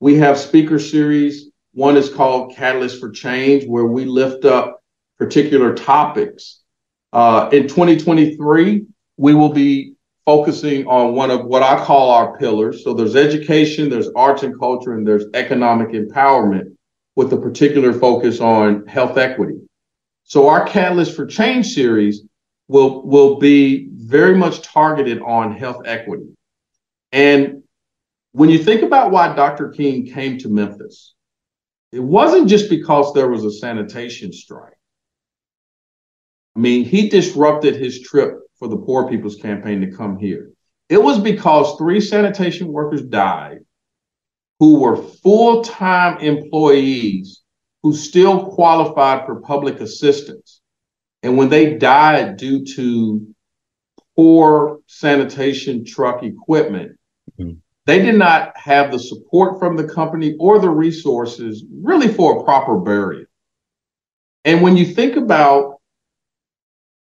We 0.00 0.16
have 0.16 0.38
speaker 0.38 0.80
series. 0.80 1.51
One 1.74 1.96
is 1.96 2.10
called 2.10 2.54
Catalyst 2.54 3.00
for 3.00 3.10
Change, 3.10 3.64
where 3.66 3.86
we 3.86 4.04
lift 4.04 4.44
up 4.44 4.82
particular 5.18 5.74
topics. 5.74 6.60
Uh, 7.12 7.48
in 7.52 7.62
2023, 7.62 8.84
we 9.16 9.34
will 9.34 9.52
be 9.52 9.94
focusing 10.24 10.86
on 10.86 11.14
one 11.14 11.30
of 11.30 11.44
what 11.46 11.62
I 11.62 11.82
call 11.84 12.10
our 12.10 12.38
pillars. 12.38 12.84
So 12.84 12.94
there's 12.94 13.16
education, 13.16 13.88
there's 13.88 14.08
arts 14.14 14.42
and 14.42 14.58
culture, 14.58 14.94
and 14.94 15.06
there's 15.06 15.24
economic 15.34 15.88
empowerment 15.90 16.76
with 17.16 17.32
a 17.32 17.36
particular 17.36 17.92
focus 17.92 18.40
on 18.40 18.86
health 18.86 19.18
equity. 19.18 19.60
So 20.24 20.48
our 20.48 20.66
Catalyst 20.66 21.16
for 21.16 21.26
Change 21.26 21.66
series 21.66 22.22
will, 22.68 23.02
will 23.06 23.38
be 23.38 23.88
very 23.92 24.36
much 24.36 24.62
targeted 24.62 25.20
on 25.22 25.56
health 25.56 25.82
equity. 25.84 26.34
And 27.10 27.62
when 28.32 28.48
you 28.48 28.58
think 28.58 28.82
about 28.82 29.10
why 29.10 29.34
Dr. 29.34 29.70
King 29.70 30.06
came 30.06 30.38
to 30.38 30.48
Memphis, 30.48 31.11
it 31.92 32.00
wasn't 32.00 32.48
just 32.48 32.70
because 32.70 33.12
there 33.12 33.28
was 33.28 33.44
a 33.44 33.52
sanitation 33.52 34.32
strike. 34.32 34.74
I 36.56 36.60
mean, 36.60 36.84
he 36.84 37.08
disrupted 37.08 37.76
his 37.76 38.00
trip 38.00 38.40
for 38.58 38.68
the 38.68 38.76
Poor 38.76 39.08
People's 39.08 39.36
Campaign 39.36 39.80
to 39.80 39.90
come 39.96 40.18
here. 40.18 40.50
It 40.88 41.02
was 41.02 41.18
because 41.18 41.76
three 41.76 42.00
sanitation 42.00 42.68
workers 42.68 43.02
died 43.02 43.60
who 44.58 44.80
were 44.80 44.96
full 44.96 45.62
time 45.62 46.18
employees 46.18 47.42
who 47.82 47.94
still 47.94 48.46
qualified 48.50 49.26
for 49.26 49.40
public 49.40 49.80
assistance. 49.80 50.60
And 51.22 51.36
when 51.36 51.48
they 51.48 51.78
died 51.78 52.36
due 52.36 52.64
to 52.76 53.32
poor 54.16 54.80
sanitation 54.86 55.84
truck 55.84 56.22
equipment. 56.22 56.98
They 57.86 58.00
did 58.00 58.14
not 58.14 58.56
have 58.56 58.92
the 58.92 58.98
support 58.98 59.58
from 59.58 59.76
the 59.76 59.88
company 59.88 60.36
or 60.38 60.58
the 60.58 60.70
resources 60.70 61.64
really 61.82 62.08
for 62.08 62.40
a 62.40 62.44
proper 62.44 62.78
burial. 62.78 63.26
And 64.44 64.62
when 64.62 64.76
you 64.76 64.86
think 64.86 65.16
about 65.16 65.80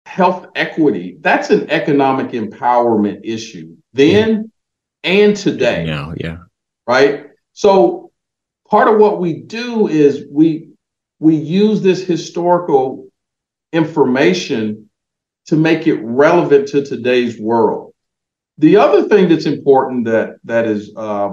health 0.07 0.47
equity, 0.55 1.19
that's 1.21 1.51
an 1.51 1.71
economic 1.71 2.29
empowerment 2.33 3.21
issue 3.25 3.77
then 3.93 4.51
yeah. 5.03 5.11
and 5.11 5.37
today. 5.37 5.85
Now, 5.85 6.15
yeah. 6.17 6.39
Right. 6.87 7.27
So 7.53 8.11
part 8.69 8.89
of 8.89 8.99
what 8.99 9.21
we 9.21 9.43
do 9.43 9.89
is 9.89 10.25
we 10.31 10.71
we 11.19 11.37
use 11.37 11.83
this 11.83 12.03
historical 12.03 13.09
information 13.73 14.89
to 15.47 15.57
make 15.57 15.87
it 15.87 16.01
relevant 16.03 16.69
to 16.69 16.85
today's 16.85 17.39
world. 17.39 17.90
The 18.61 18.77
other 18.77 19.09
thing 19.09 19.31
that's 19.31 19.47
important 19.47 20.05
that 20.05 20.37
that 20.45 20.67
is 20.67 20.93
uh, 20.95 21.31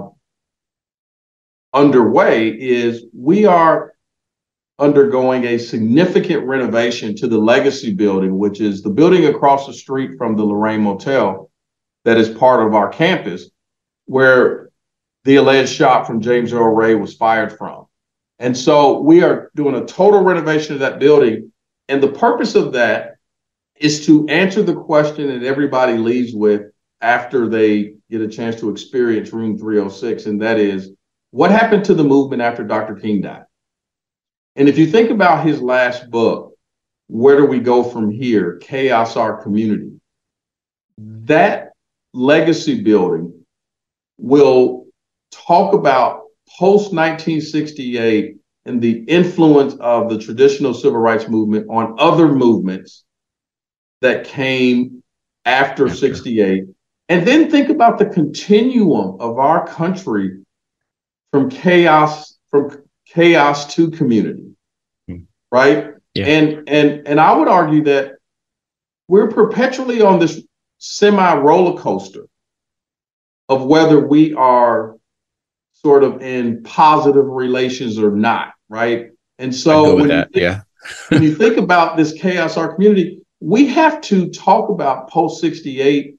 underway 1.74 2.48
is 2.48 3.04
we 3.14 3.44
are 3.44 3.92
undergoing 4.78 5.44
a 5.44 5.58
significant 5.58 6.46
renovation 6.46 7.14
to 7.16 7.28
the 7.28 7.36
Legacy 7.36 7.92
Building, 7.92 8.38
which 8.38 8.62
is 8.62 8.80
the 8.82 8.88
building 8.88 9.26
across 9.26 9.66
the 9.66 9.74
street 9.74 10.16
from 10.16 10.36
the 10.36 10.42
Lorraine 10.42 10.80
Motel 10.80 11.50
that 12.06 12.16
is 12.16 12.30
part 12.30 12.66
of 12.66 12.74
our 12.74 12.88
campus, 12.88 13.50
where 14.06 14.70
the 15.24 15.36
alleged 15.36 15.70
shot 15.70 16.06
from 16.06 16.22
James 16.22 16.54
Earl 16.54 16.74
Ray 16.74 16.94
was 16.94 17.14
fired 17.14 17.58
from. 17.58 17.88
And 18.38 18.56
so 18.56 19.00
we 19.00 19.22
are 19.22 19.50
doing 19.54 19.74
a 19.74 19.84
total 19.84 20.22
renovation 20.22 20.72
of 20.72 20.80
that 20.80 20.98
building. 20.98 21.52
And 21.90 22.02
the 22.02 22.08
purpose 22.08 22.54
of 22.54 22.72
that 22.72 23.16
is 23.76 24.06
to 24.06 24.26
answer 24.28 24.62
the 24.62 24.76
question 24.76 25.26
that 25.28 25.46
everybody 25.46 25.98
leaves 25.98 26.32
with 26.32 26.72
after 27.00 27.48
they 27.48 27.94
get 28.10 28.20
a 28.20 28.28
chance 28.28 28.56
to 28.60 28.70
experience 28.70 29.32
room 29.32 29.58
306. 29.58 30.26
And 30.26 30.40
that 30.42 30.58
is 30.58 30.90
what 31.30 31.50
happened 31.50 31.84
to 31.86 31.94
the 31.94 32.04
movement 32.04 32.42
after 32.42 32.64
Dr. 32.64 32.94
King 32.94 33.20
died? 33.20 33.44
And 34.56 34.68
if 34.68 34.78
you 34.78 34.86
think 34.86 35.10
about 35.10 35.46
his 35.46 35.60
last 35.62 36.10
book, 36.10 36.54
Where 37.06 37.36
Do 37.36 37.46
We 37.46 37.60
Go 37.60 37.84
From 37.84 38.10
Here? 38.10 38.56
Chaos 38.56 39.16
or 39.16 39.42
Community, 39.42 39.92
that 40.98 41.70
legacy 42.12 42.82
building 42.82 43.44
will 44.18 44.86
talk 45.30 45.74
about 45.74 46.22
post 46.58 46.92
1968 46.92 48.36
and 48.64 48.82
the 48.82 49.04
influence 49.04 49.74
of 49.80 50.10
the 50.10 50.18
traditional 50.18 50.74
civil 50.74 50.98
rights 50.98 51.28
movement 51.28 51.66
on 51.70 51.94
other 51.98 52.28
movements 52.32 53.04
that 54.00 54.24
came 54.24 55.02
after 55.44 55.88
68. 55.88 56.64
And 57.08 57.26
then 57.26 57.50
think 57.50 57.70
about 57.70 57.98
the 57.98 58.06
continuum 58.06 59.16
of 59.20 59.38
our 59.38 59.66
country 59.66 60.44
from 61.32 61.48
chaos, 61.48 62.36
from 62.50 62.82
chaos 63.06 63.74
to 63.74 63.90
community, 63.90 64.50
hmm. 65.06 65.20
right? 65.50 65.94
Yeah. 66.14 66.26
And 66.26 66.68
and 66.68 67.08
and 67.08 67.20
I 67.20 67.34
would 67.34 67.48
argue 67.48 67.84
that 67.84 68.16
we're 69.08 69.28
perpetually 69.28 70.02
on 70.02 70.18
this 70.18 70.42
semi 70.78 71.34
roller 71.36 71.80
coaster 71.80 72.26
of 73.48 73.64
whether 73.64 74.06
we 74.06 74.34
are 74.34 74.96
sort 75.72 76.04
of 76.04 76.22
in 76.22 76.62
positive 76.62 77.26
relations 77.26 77.98
or 77.98 78.10
not, 78.10 78.52
right? 78.68 79.10
And 79.38 79.54
so 79.54 79.96
when, 79.96 80.08
that, 80.08 80.28
you 80.34 80.40
think, 80.40 80.42
yeah. 80.42 80.60
when 81.08 81.22
you 81.22 81.34
think 81.34 81.56
about 81.56 81.96
this 81.96 82.12
chaos 82.12 82.56
or 82.56 82.74
community, 82.74 83.22
we 83.40 83.66
have 83.68 84.00
to 84.02 84.28
talk 84.30 84.68
about 84.68 85.08
post 85.08 85.40
68 85.40 86.17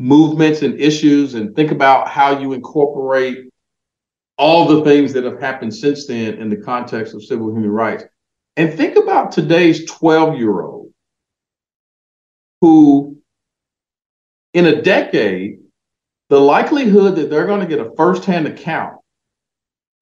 movements 0.00 0.62
and 0.62 0.80
issues 0.80 1.34
and 1.34 1.54
think 1.54 1.70
about 1.70 2.08
how 2.08 2.38
you 2.38 2.52
incorporate 2.52 3.48
all 4.36 4.66
the 4.66 4.84
things 4.84 5.12
that 5.12 5.24
have 5.24 5.40
happened 5.40 5.74
since 5.74 6.06
then 6.06 6.34
in 6.34 6.48
the 6.48 6.56
context 6.56 7.14
of 7.14 7.22
civil 7.22 7.48
human 7.48 7.70
rights. 7.70 8.04
And 8.56 8.72
think 8.72 8.96
about 8.96 9.32
today's 9.32 9.84
12 9.90 10.38
year 10.38 10.62
old 10.62 10.92
who, 12.60 13.18
in 14.52 14.66
a 14.66 14.82
decade, 14.82 15.58
the 16.28 16.40
likelihood 16.40 17.16
that 17.16 17.30
they're 17.30 17.46
going 17.46 17.60
to 17.60 17.66
get 17.66 17.84
a 17.84 17.94
firsthand 17.96 18.46
account 18.46 18.98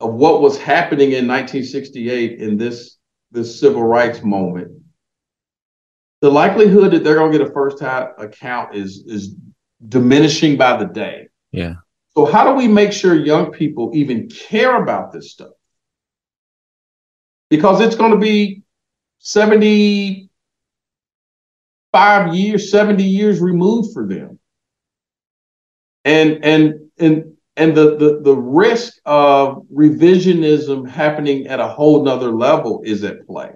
of 0.01 0.15
what 0.15 0.41
was 0.41 0.59
happening 0.59 1.13
in 1.13 1.27
1968 1.29 2.41
in 2.41 2.57
this, 2.57 2.97
this 3.31 3.59
civil 3.59 3.85
rights 3.85 4.23
moment, 4.23 4.83
the 6.21 6.31
likelihood 6.31 6.93
that 6.93 7.05
they're 7.05 7.17
going 7.17 7.33
to 7.33 7.39
get 7.39 7.47
a 7.47 7.53
first-hand 7.53 8.11
account 8.19 8.75
is, 8.75 9.05
is 9.07 9.35
diminishing 9.89 10.57
by 10.57 10.77
the 10.77 10.87
day. 10.87 11.29
Yeah. 11.51 11.75
So 12.15 12.27
how 12.27 12.45
do 12.45 12.55
we 12.55 12.69
make 12.69 12.93
sure 12.93 13.15
young 13.15 13.53
people 13.53 13.91
even 13.95 14.29
care 14.29 14.83
about 14.83 15.13
this 15.13 15.33
stuff? 15.33 15.53
Because 17.49 17.81
it's 17.81 17.97
going 17.97 18.13
to 18.13 18.19
be 18.19 18.63
75 19.19 20.29
years, 22.35 22.71
70 22.71 23.03
years 23.03 23.41
removed 23.41 23.93
for 23.93 24.07
them. 24.07 24.39
And 26.05 26.45
and 26.45 26.91
and 26.99 27.37
and 27.57 27.77
the 27.77 27.97
the 27.97 28.21
the 28.23 28.35
risk 28.37 28.95
of 29.07 29.63
revisionism 29.73 30.89
happening 30.89 31.47
at 31.47 31.61
a 31.61 31.69
whole 31.69 32.03
nother 32.03 32.33
level 32.33 32.83
is 32.85 33.05
at 33.05 33.25
play. 33.27 33.53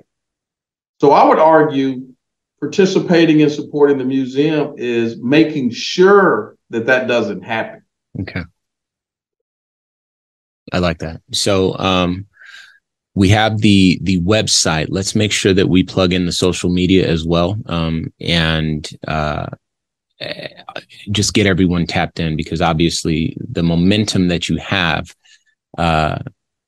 So 1.00 1.10
I 1.10 1.24
would 1.24 1.38
argue 1.38 2.14
participating 2.60 3.42
and 3.42 3.52
supporting 3.52 3.98
the 3.98 4.04
museum 4.04 4.74
is 4.76 5.20
making 5.20 5.70
sure 5.70 6.56
that 6.70 6.86
that 6.86 7.06
doesn't 7.06 7.42
happen. 7.42 7.82
Okay. 8.20 8.42
I 10.72 10.78
like 10.78 10.98
that. 10.98 11.20
So 11.32 11.76
um 11.78 12.26
we 13.14 13.28
have 13.30 13.58
the 13.58 13.98
the 14.02 14.20
website. 14.20 14.86
Let's 14.90 15.14
make 15.14 15.32
sure 15.32 15.54
that 15.54 15.68
we 15.68 15.82
plug 15.82 16.12
in 16.12 16.26
the 16.26 16.32
social 16.32 16.70
media 16.70 17.08
as 17.08 17.24
well. 17.24 17.56
Um 17.66 18.12
and 18.20 18.88
uh 19.06 19.46
just 21.10 21.34
get 21.34 21.46
everyone 21.46 21.86
tapped 21.86 22.20
in 22.20 22.36
because 22.36 22.62
obviously 22.62 23.36
the 23.50 23.62
momentum 23.62 24.28
that 24.28 24.48
you 24.48 24.56
have 24.56 25.14
uh 25.76 26.18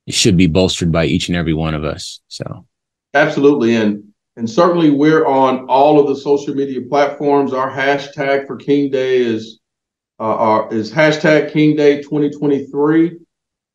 should 0.09 0.37
be 0.37 0.47
bolstered 0.47 0.93
by 0.93 1.07
each 1.07 1.29
and 1.29 1.37
every 1.37 1.55
one 1.55 1.75
of 1.75 1.85
us. 1.85 2.21
So 2.29 2.67
absolutely. 3.15 3.75
And 3.75 4.08
and 4.39 4.49
certainly 4.49 4.91
we're 4.91 5.27
on 5.27 5.67
all 5.67 5.99
of 5.99 6.07
the 6.07 6.15
social 6.15 6.55
media 6.55 6.81
platforms. 6.89 7.53
Our 7.53 7.69
hashtag 7.69 8.47
for 8.47 8.57
King 8.57 8.89
Day 8.89 9.19
is 9.19 9.59
uh, 10.21 10.23
our, 10.23 10.73
is 10.73 10.93
hashtag 10.93 11.53
King 11.53 11.75
Day 11.75 12.03
2023. 12.03 13.19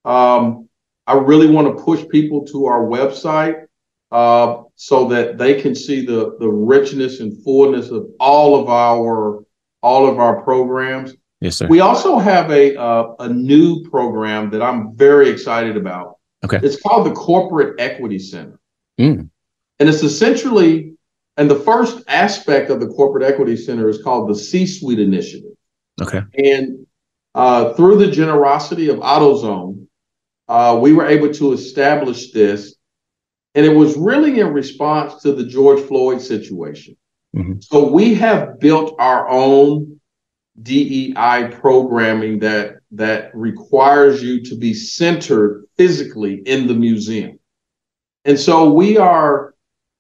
Um, 0.06 0.70
I 1.06 1.16
really 1.16 1.48
want 1.50 1.68
to 1.68 1.84
push 1.84 2.08
people 2.08 2.46
to 2.46 2.66
our 2.66 2.82
website 2.86 3.66
uh, 4.14 4.64
so 4.76 5.10
that 5.10 5.38
they 5.38 5.62
can 5.62 5.76
see 5.76 6.06
the 6.06 6.38
the 6.40 6.48
richness 6.48 7.20
and 7.20 7.44
fullness 7.44 7.90
of 7.90 8.08
all 8.22 8.60
of 8.60 8.70
our 8.70 9.44
all 9.82 10.10
of 10.10 10.18
our 10.18 10.42
programs. 10.44 11.14
Yes, 11.42 11.58
sir. 11.58 11.68
We 11.68 11.82
also 11.82 12.20
have 12.20 12.50
a 12.52 12.80
uh, 12.80 13.16
a 13.20 13.28
new 13.28 13.84
program 13.90 14.50
that 14.52 14.62
I'm 14.62 14.96
very 14.96 15.30
excited 15.30 15.76
about. 15.76 16.20
Okay. 16.46 16.60
It's 16.64 16.82
called 16.82 17.06
the 17.06 17.12
Corporate 17.12 17.82
Equity 17.82 18.20
Center. 18.20 18.60
Mm. 18.98 19.30
And 19.80 19.90
it's 19.90 20.04
essentially, 20.04 20.94
and 21.38 21.50
the 21.50 21.60
first 21.60 22.04
aspect 22.08 22.70
of 22.70 22.80
the 22.80 22.88
Corporate 22.88 23.24
Equity 23.24 23.56
Center 23.56 23.90
is 23.90 24.02
called 24.02 24.30
the 24.30 24.36
C 24.36 24.66
Suite 24.66 25.00
Initiative. 25.00 25.52
Okay. 26.02 26.22
And 26.36 26.86
uh, 27.36 27.74
through 27.74 27.98
the 27.98 28.12
generosity 28.12 28.90
of 28.90 28.98
AutoZone, 28.98 29.88
uh, 30.48 30.78
we 30.82 30.94
were 30.94 31.08
able 31.08 31.34
to 31.34 31.54
establish 31.54 32.32
this. 32.32 32.76
And 33.56 33.66
it 33.66 33.76
was 33.76 33.96
really 33.98 34.40
in 34.40 34.54
response 34.54 35.22
to 35.24 35.34
the 35.34 35.46
George 35.46 35.82
Floyd 35.82 36.22
situation. 36.22 36.98
Mm-hmm. 37.36 37.60
So 37.62 37.92
we 37.92 38.16
have 38.16 38.60
built 38.60 38.96
our 39.00 39.28
own 39.30 40.00
DEI 40.62 41.50
programming 41.60 42.40
that 42.40 42.76
that 42.92 43.36
requires 43.36 44.22
you 44.22 44.44
to 44.44 44.56
be 44.56 44.74
centered 44.74 45.66
physically 45.78 46.36
in 46.46 46.68
the 46.68 46.76
museum. 46.76 47.40
And 48.26 48.40
so 48.40 48.72
we 48.72 48.98
are 48.98 49.53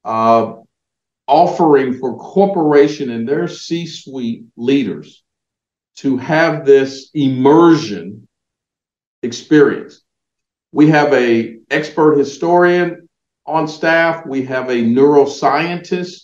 uh, 0.04 0.54
offering 1.28 1.98
for 2.00 2.18
corporation 2.18 3.10
and 3.10 3.28
their 3.28 3.48
C-suite 3.48 4.46
leaders 4.56 5.24
to 5.98 6.18
have 6.18 6.66
this 6.66 7.10
immersion 7.13 8.28
experience. 9.22 10.02
We 10.72 10.89
have 10.89 11.13
a 11.13 11.58
expert 11.70 12.18
historian 12.18 13.08
on 13.46 13.68
staff. 13.68 14.26
We 14.26 14.44
have 14.46 14.70
a 14.70 14.84
neuroscientist 14.84 16.24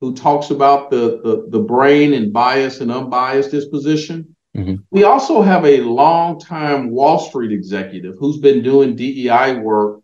who 0.00 0.14
talks 0.14 0.50
about 0.50 0.90
the, 0.90 1.20
the, 1.22 1.46
the 1.50 1.60
brain 1.60 2.12
and 2.12 2.32
bias 2.32 2.80
and 2.80 2.90
unbiased 2.90 3.50
disposition. 3.50 4.36
Mm-hmm. 4.56 4.76
We 4.90 5.04
also 5.04 5.42
have 5.42 5.64
a 5.64 5.80
longtime 5.80 6.90
Wall 6.90 7.18
Street 7.18 7.52
executive 7.52 8.14
who's 8.18 8.38
been 8.38 8.62
doing 8.62 8.96
DEI 8.96 9.56
work 9.56 10.00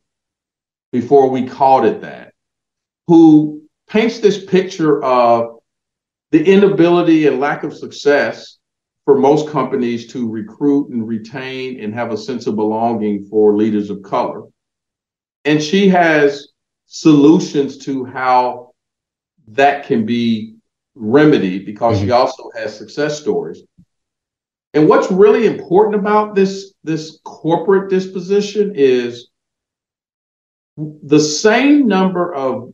before 0.90 1.30
we 1.30 1.46
called 1.46 1.84
it 1.84 2.02
that, 2.02 2.31
who 3.06 3.62
paints 3.88 4.20
this 4.20 4.44
picture 4.44 5.02
of 5.02 5.58
the 6.30 6.44
inability 6.44 7.26
and 7.26 7.40
lack 7.40 7.62
of 7.62 7.76
success 7.76 8.58
for 9.04 9.18
most 9.18 9.48
companies 9.48 10.06
to 10.12 10.30
recruit 10.30 10.90
and 10.90 11.06
retain 11.06 11.80
and 11.80 11.92
have 11.92 12.12
a 12.12 12.16
sense 12.16 12.46
of 12.46 12.56
belonging 12.56 13.24
for 13.28 13.56
leaders 13.56 13.90
of 13.90 14.02
color. 14.02 14.44
And 15.44 15.62
she 15.62 15.88
has 15.88 16.48
solutions 16.86 17.78
to 17.78 18.04
how 18.04 18.72
that 19.48 19.86
can 19.86 20.06
be 20.06 20.56
remedied 20.94 21.66
because 21.66 21.96
mm-hmm. 21.96 22.06
she 22.06 22.10
also 22.12 22.50
has 22.54 22.76
success 22.76 23.20
stories. 23.20 23.62
And 24.74 24.88
what's 24.88 25.10
really 25.10 25.46
important 25.46 25.96
about 25.96 26.34
this, 26.34 26.74
this 26.84 27.18
corporate 27.24 27.90
disposition 27.90 28.72
is 28.74 29.28
the 30.76 31.20
same 31.20 31.86
number 31.86 32.32
of 32.32 32.71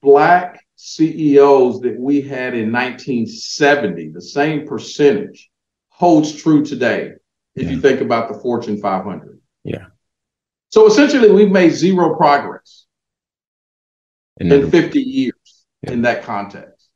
Black 0.00 0.64
CEOs 0.76 1.80
that 1.80 1.98
we 1.98 2.20
had 2.20 2.54
in 2.54 2.72
1970, 2.72 4.10
the 4.10 4.22
same 4.22 4.66
percentage 4.66 5.50
holds 5.88 6.32
true 6.40 6.64
today 6.64 7.12
if 7.54 7.64
yeah. 7.64 7.70
you 7.70 7.80
think 7.80 8.00
about 8.00 8.32
the 8.32 8.38
Fortune 8.38 8.80
500. 8.80 9.40
Yeah. 9.64 9.86
So 10.70 10.86
essentially, 10.86 11.30
we've 11.30 11.50
made 11.50 11.70
zero 11.70 12.14
progress 12.16 12.86
in, 14.38 14.52
in 14.52 14.70
50 14.70 15.00
years 15.00 15.66
yeah. 15.82 15.92
in 15.92 16.02
that 16.02 16.22
context. 16.22 16.88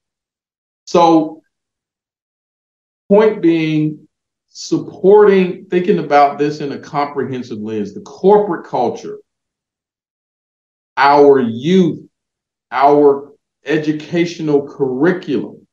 So, 0.87 1.43
point 3.09 3.43
being, 3.43 4.07
supporting, 4.49 5.67
thinking 5.67 5.99
about 5.99 6.39
this 6.39 6.61
in 6.61 6.73
a 6.73 6.79
comprehensive 6.79 7.59
lens, 7.59 7.95
the 7.95 8.03
corporate 8.03 8.67
culture, 8.67 9.19
our 10.97 11.41
youth, 11.41 12.07
our 12.73 13.33
educational 13.65 14.67
curriculum, 14.67 15.67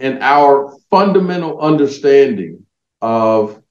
and 0.00 0.18
our 0.20 0.76
fundamental 0.90 1.60
understanding 1.60 2.66
of 3.00 3.62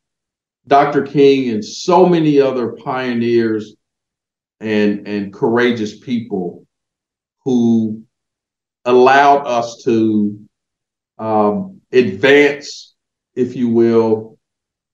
Dr. 0.66 1.04
King 1.04 1.50
and 1.50 1.64
so 1.64 2.06
many 2.06 2.40
other 2.40 2.72
pioneers 2.72 3.76
and, 4.60 5.08
and 5.08 5.34
courageous 5.34 6.00
people 6.00 6.66
who 7.44 8.04
allowed 8.86 9.46
us 9.46 9.84
to 9.84 10.40
um, 11.18 11.82
advance, 11.92 12.96
if 13.36 13.56
you 13.56 13.70
will, 13.70 14.38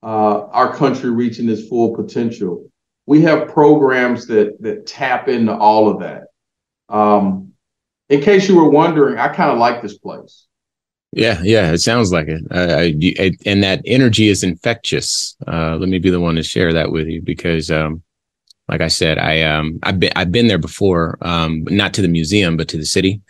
uh, 0.02 0.46
our 0.46 0.74
country 0.74 1.10
reaching 1.10 1.48
its 1.48 1.68
full 1.68 1.94
potential. 1.94 2.70
We 3.06 3.22
have 3.22 3.48
programs 3.48 4.26
that 4.26 4.60
that 4.60 4.86
tap 4.86 5.28
into 5.28 5.56
all 5.56 5.88
of 5.88 6.00
that. 6.00 6.27
Um, 6.88 7.52
in 8.08 8.20
case 8.22 8.48
you 8.48 8.56
were 8.56 8.70
wondering, 8.70 9.18
I 9.18 9.28
kind 9.28 9.50
of 9.50 9.58
like 9.58 9.82
this 9.82 9.98
place. 9.98 10.46
Yeah, 11.12 11.40
yeah, 11.42 11.72
it 11.72 11.78
sounds 11.78 12.12
like 12.12 12.28
it. 12.28 12.42
I, 12.50 12.94
I, 13.22 13.32
and 13.46 13.62
that 13.62 13.80
energy 13.86 14.28
is 14.28 14.42
infectious. 14.42 15.36
Uh, 15.46 15.76
let 15.76 15.88
me 15.88 15.98
be 15.98 16.10
the 16.10 16.20
one 16.20 16.34
to 16.34 16.42
share 16.42 16.72
that 16.74 16.92
with 16.92 17.06
you 17.06 17.22
because, 17.22 17.70
um, 17.70 18.02
like 18.68 18.82
I 18.82 18.88
said, 18.88 19.18
I 19.18 19.42
um, 19.42 19.78
I've 19.82 19.98
been 19.98 20.12
I've 20.16 20.30
been 20.30 20.48
there 20.48 20.58
before, 20.58 21.16
um, 21.22 21.64
not 21.70 21.94
to 21.94 22.02
the 22.02 22.08
museum, 22.08 22.58
but 22.58 22.68
to 22.68 22.76
the 22.76 22.84
city, 22.84 23.22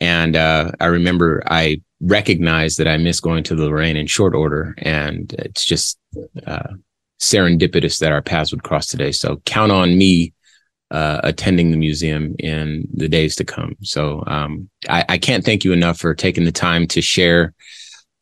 and 0.00 0.34
uh, 0.34 0.72
I 0.80 0.86
remember 0.86 1.44
I 1.46 1.80
recognized 2.00 2.78
that 2.78 2.88
I 2.88 2.96
missed 2.96 3.22
going 3.22 3.44
to 3.44 3.54
the 3.54 3.66
Lorraine 3.66 3.96
in 3.96 4.08
short 4.08 4.34
order, 4.34 4.74
and 4.78 5.32
it's 5.38 5.64
just 5.64 5.98
uh, 6.44 6.72
serendipitous 7.20 8.00
that 8.00 8.10
our 8.10 8.22
paths 8.22 8.50
would 8.50 8.64
cross 8.64 8.88
today. 8.88 9.12
So 9.12 9.40
count 9.44 9.70
on 9.70 9.96
me 9.96 10.32
uh, 10.92 11.20
attending 11.24 11.70
the 11.70 11.76
museum 11.76 12.36
in 12.38 12.86
the 12.92 13.08
days 13.08 13.34
to 13.36 13.44
come. 13.44 13.74
So 13.80 14.22
um, 14.26 14.68
I, 14.90 15.04
I, 15.08 15.18
can't 15.18 15.42
thank 15.42 15.64
you 15.64 15.72
enough 15.72 15.98
for 15.98 16.14
taking 16.14 16.44
the 16.44 16.52
time 16.52 16.86
to 16.88 17.00
share 17.00 17.54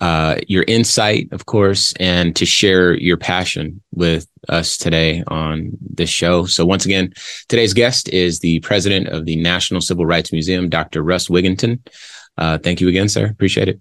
uh, 0.00 0.36
your 0.46 0.64
insight, 0.68 1.28
of 1.32 1.46
course, 1.46 1.92
and 1.98 2.34
to 2.36 2.46
share 2.46 2.94
your 2.94 3.16
passion 3.16 3.82
with 3.92 4.26
us 4.48 4.76
today 4.76 5.24
on 5.26 5.72
this 5.80 6.08
show. 6.08 6.46
So 6.46 6.64
once 6.64 6.86
again, 6.86 7.12
today's 7.48 7.74
guest 7.74 8.08
is 8.10 8.38
the 8.38 8.60
president 8.60 9.08
of 9.08 9.26
the 9.26 9.36
National 9.36 9.80
Civil 9.80 10.06
Rights 10.06 10.32
Museum, 10.32 10.68
Dr. 10.68 11.02
Russ 11.02 11.28
Wigginton. 11.28 11.80
Uh, 12.38 12.56
thank 12.58 12.80
you 12.80 12.88
again, 12.88 13.08
sir. 13.08 13.26
Appreciate 13.26 13.68
it. 13.68 13.80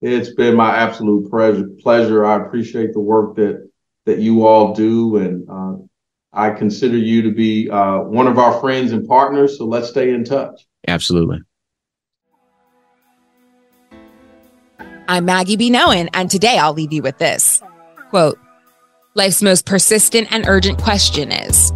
It's 0.00 0.32
been 0.32 0.56
my 0.56 0.76
absolute 0.76 1.30
pleasure. 1.30 1.68
Pleasure. 1.80 2.24
I 2.24 2.44
appreciate 2.44 2.94
the 2.94 3.00
work 3.00 3.36
that 3.36 3.68
that 4.06 4.20
you 4.20 4.46
all 4.46 4.72
do, 4.72 5.16
and 5.18 5.46
uh, 5.50 5.84
I 6.32 6.50
consider 6.50 6.96
you 6.96 7.22
to 7.22 7.30
be 7.30 7.70
uh, 7.70 8.00
one 8.00 8.26
of 8.26 8.38
our 8.38 8.60
friends 8.60 8.92
and 8.92 9.06
partners. 9.06 9.58
So 9.58 9.66
let's 9.66 9.88
stay 9.88 10.12
in 10.12 10.24
touch. 10.24 10.66
Absolutely. 10.86 11.40
I'm 15.08 15.24
Maggie 15.24 15.56
B. 15.56 15.70
Noen, 15.70 16.10
and 16.12 16.30
today 16.30 16.58
I'll 16.58 16.74
leave 16.74 16.92
you 16.92 17.02
with 17.02 17.16
this 17.18 17.62
quote 18.10 18.38
Life's 19.14 19.42
most 19.42 19.64
persistent 19.64 20.30
and 20.30 20.46
urgent 20.46 20.80
question 20.80 21.32
is, 21.32 21.72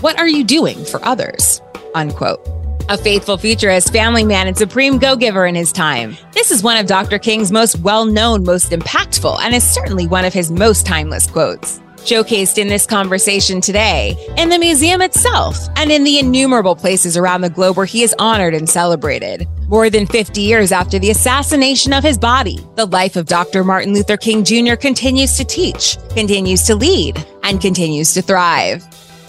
What 0.00 0.18
are 0.18 0.28
you 0.28 0.44
doing 0.44 0.84
for 0.84 1.04
others? 1.04 1.60
Unquote. 1.94 2.40
A 2.88 2.96
faithful 2.96 3.36
futurist, 3.36 3.92
family 3.92 4.22
man, 4.22 4.46
and 4.46 4.56
supreme 4.56 4.98
go 4.98 5.16
giver 5.16 5.44
in 5.44 5.56
his 5.56 5.72
time. 5.72 6.16
This 6.32 6.52
is 6.52 6.62
one 6.62 6.76
of 6.76 6.86
Dr. 6.86 7.18
King's 7.18 7.50
most 7.50 7.80
well 7.80 8.04
known, 8.04 8.44
most 8.44 8.70
impactful, 8.70 9.40
and 9.42 9.52
is 9.52 9.68
certainly 9.68 10.06
one 10.06 10.24
of 10.24 10.32
his 10.32 10.52
most 10.52 10.86
timeless 10.86 11.28
quotes 11.28 11.80
showcased 12.06 12.56
in 12.56 12.68
this 12.68 12.86
conversation 12.86 13.60
today, 13.60 14.16
in 14.38 14.48
the 14.48 14.58
museum 14.58 15.02
itself, 15.02 15.58
and 15.74 15.90
in 15.90 16.04
the 16.04 16.20
innumerable 16.20 16.76
places 16.76 17.16
around 17.16 17.40
the 17.40 17.50
globe 17.50 17.76
where 17.76 17.84
he 17.84 18.04
is 18.04 18.14
honored 18.20 18.54
and 18.54 18.70
celebrated. 18.70 19.48
More 19.68 19.90
than 19.90 20.06
50 20.06 20.40
years 20.40 20.70
after 20.70 21.00
the 21.00 21.10
assassination 21.10 21.92
of 21.92 22.04
his 22.04 22.16
body, 22.16 22.64
the 22.76 22.86
life 22.86 23.16
of 23.16 23.26
Dr. 23.26 23.64
Martin 23.64 23.92
Luther 23.92 24.16
King 24.16 24.44
Jr. 24.44 24.76
continues 24.76 25.36
to 25.36 25.44
teach, 25.44 25.98
continues 26.10 26.62
to 26.62 26.76
lead, 26.76 27.26
and 27.42 27.60
continues 27.60 28.14
to 28.14 28.22
thrive. 28.22 28.86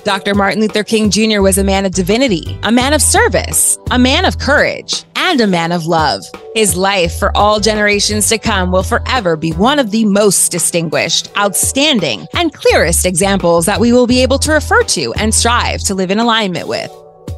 Dr. 0.08 0.36
Martin 0.36 0.62
Luther 0.62 0.86
King 0.86 1.10
Jr. 1.10 1.42
was 1.42 1.58
a 1.58 1.66
man 1.66 1.86
of 1.86 1.92
divinity, 1.92 2.58
a 2.64 2.72
man 2.72 2.94
of 2.94 3.02
service, 3.02 3.78
a 3.92 4.00
man 4.00 4.24
of 4.24 4.40
courage, 4.40 5.04
and 5.18 5.42
a 5.42 5.48
man 5.48 5.74
of 5.74 5.86
love. 5.86 6.24
His 6.56 6.78
life 6.78 7.20
for 7.20 7.36
all 7.36 7.60
generations 7.60 8.30
to 8.30 8.38
come 8.38 8.72
will 8.72 8.84
forever 8.84 9.36
be 9.36 9.52
one 9.52 9.80
of 9.80 9.92
the 9.92 10.06
most 10.06 10.50
distinguished, 10.50 11.30
outstanding, 11.38 12.26
and 12.34 12.54
clearest 12.54 13.06
examples 13.06 13.66
that 13.66 13.82
we 13.82 13.92
will 13.92 14.08
be 14.08 14.22
able 14.22 14.40
to 14.40 14.54
refer 14.54 14.82
to 14.84 15.12
and 15.16 15.36
strive 15.36 15.82
to 15.82 15.94
live 15.94 16.10
in 16.10 16.20
alignment 16.20 16.70
with 16.70 16.90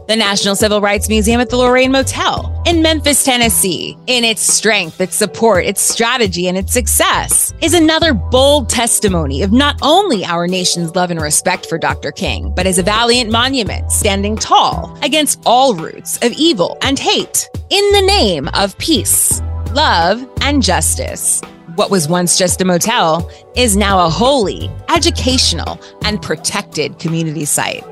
the 0.09 0.15
National 0.15 0.55
Civil 0.55 0.81
Rights 0.81 1.07
Museum 1.07 1.39
at 1.39 1.51
the 1.51 1.55
Lorraine 1.55 1.91
Motel 1.91 2.61
in 2.65 2.81
Memphis, 2.81 3.23
Tennessee, 3.23 3.95
in 4.07 4.23
its 4.23 4.41
strength, 4.41 4.99
its 4.99 5.15
support, 5.15 5.65
its 5.65 5.81
strategy, 5.81 6.47
and 6.47 6.57
its 6.57 6.73
success, 6.73 7.53
is 7.61 7.75
another 7.75 8.15
bold 8.15 8.69
testimony 8.69 9.43
of 9.43 9.51
not 9.51 9.77
only 9.83 10.25
our 10.25 10.47
nation's 10.47 10.95
love 10.95 11.11
and 11.11 11.21
respect 11.21 11.67
for 11.67 11.77
Dr. 11.77 12.11
King, 12.11 12.51
but 12.55 12.65
as 12.65 12.79
a 12.79 12.83
valiant 12.83 13.31
monument 13.31 13.91
standing 13.91 14.35
tall 14.35 14.97
against 15.03 15.43
all 15.45 15.75
roots 15.75 16.17
of 16.23 16.31
evil 16.31 16.79
and 16.81 16.97
hate 16.97 17.47
in 17.69 17.91
the 17.91 18.01
name 18.01 18.49
of 18.55 18.75
peace 18.79 19.39
love, 19.73 20.27
and 20.41 20.63
justice. 20.63 21.41
What 21.75 21.91
was 21.91 22.07
once 22.07 22.37
just 22.37 22.61
a 22.61 22.65
motel 22.65 23.29
is 23.55 23.77
now 23.77 24.05
a 24.05 24.09
holy, 24.09 24.69
educational, 24.89 25.79
and 26.03 26.21
protected 26.21 26.99
community 26.99 27.45
site. 27.45 27.83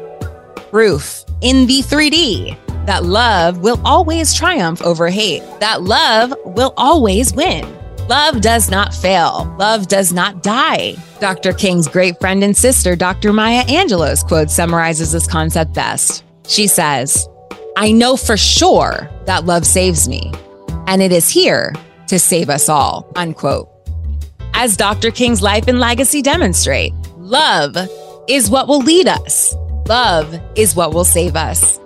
Proof 0.71 1.23
in 1.41 1.67
the 1.67 1.81
3D 1.81 2.57
that 2.85 3.03
love 3.03 3.59
will 3.59 3.79
always 3.85 4.33
triumph 4.33 4.81
over 4.81 5.09
hate, 5.09 5.43
that 5.59 5.83
love 5.83 6.33
will 6.45 6.73
always 6.77 7.33
win. 7.33 7.65
Love 8.07 8.39
does 8.39 8.71
not 8.71 8.93
fail. 8.93 9.53
Love 9.59 9.87
does 9.89 10.13
not 10.13 10.41
die. 10.41 10.95
Dr. 11.19 11.51
King's 11.51 11.89
great 11.89 12.17
friend 12.21 12.43
and 12.43 12.55
sister, 12.55 12.95
Dr. 12.95 13.33
Maya 13.33 13.63
Angelou's 13.65 14.23
quote 14.23 14.49
summarizes 14.49 15.11
this 15.11 15.27
concept 15.27 15.73
best. 15.73 16.23
She 16.47 16.67
says, 16.67 17.27
I 17.75 17.91
know 17.91 18.15
for 18.15 18.37
sure 18.37 19.09
that 19.25 19.45
love 19.45 19.65
saves 19.65 20.07
me, 20.07 20.31
and 20.87 21.01
it 21.01 21.11
is 21.11 21.29
here 21.29 21.73
to 22.07 22.17
save 22.17 22.49
us 22.49 22.69
all. 22.69 23.11
Unquote. 23.17 23.69
As 24.53 24.77
Dr. 24.77 25.11
King's 25.11 25.41
life 25.41 25.67
and 25.67 25.79
legacy 25.79 26.21
demonstrate, 26.21 26.93
love 27.17 27.75
is 28.29 28.49
what 28.49 28.69
will 28.69 28.79
lead 28.79 29.07
us. 29.09 29.53
Love 29.89 30.37
is 30.57 30.75
what 30.75 30.93
will 30.93 31.05
save 31.05 31.37
us. 31.37 31.79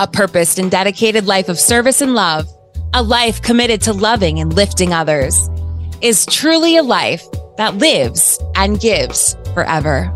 A 0.00 0.08
purposed 0.08 0.58
and 0.58 0.68
dedicated 0.68 1.26
life 1.26 1.48
of 1.48 1.60
service 1.60 2.00
and 2.00 2.12
love, 2.12 2.44
a 2.92 3.00
life 3.00 3.40
committed 3.40 3.80
to 3.82 3.92
loving 3.92 4.40
and 4.40 4.52
lifting 4.52 4.92
others, 4.92 5.48
is 6.00 6.26
truly 6.26 6.76
a 6.76 6.82
life 6.82 7.24
that 7.56 7.76
lives 7.76 8.42
and 8.56 8.80
gives 8.80 9.36
forever. 9.54 10.12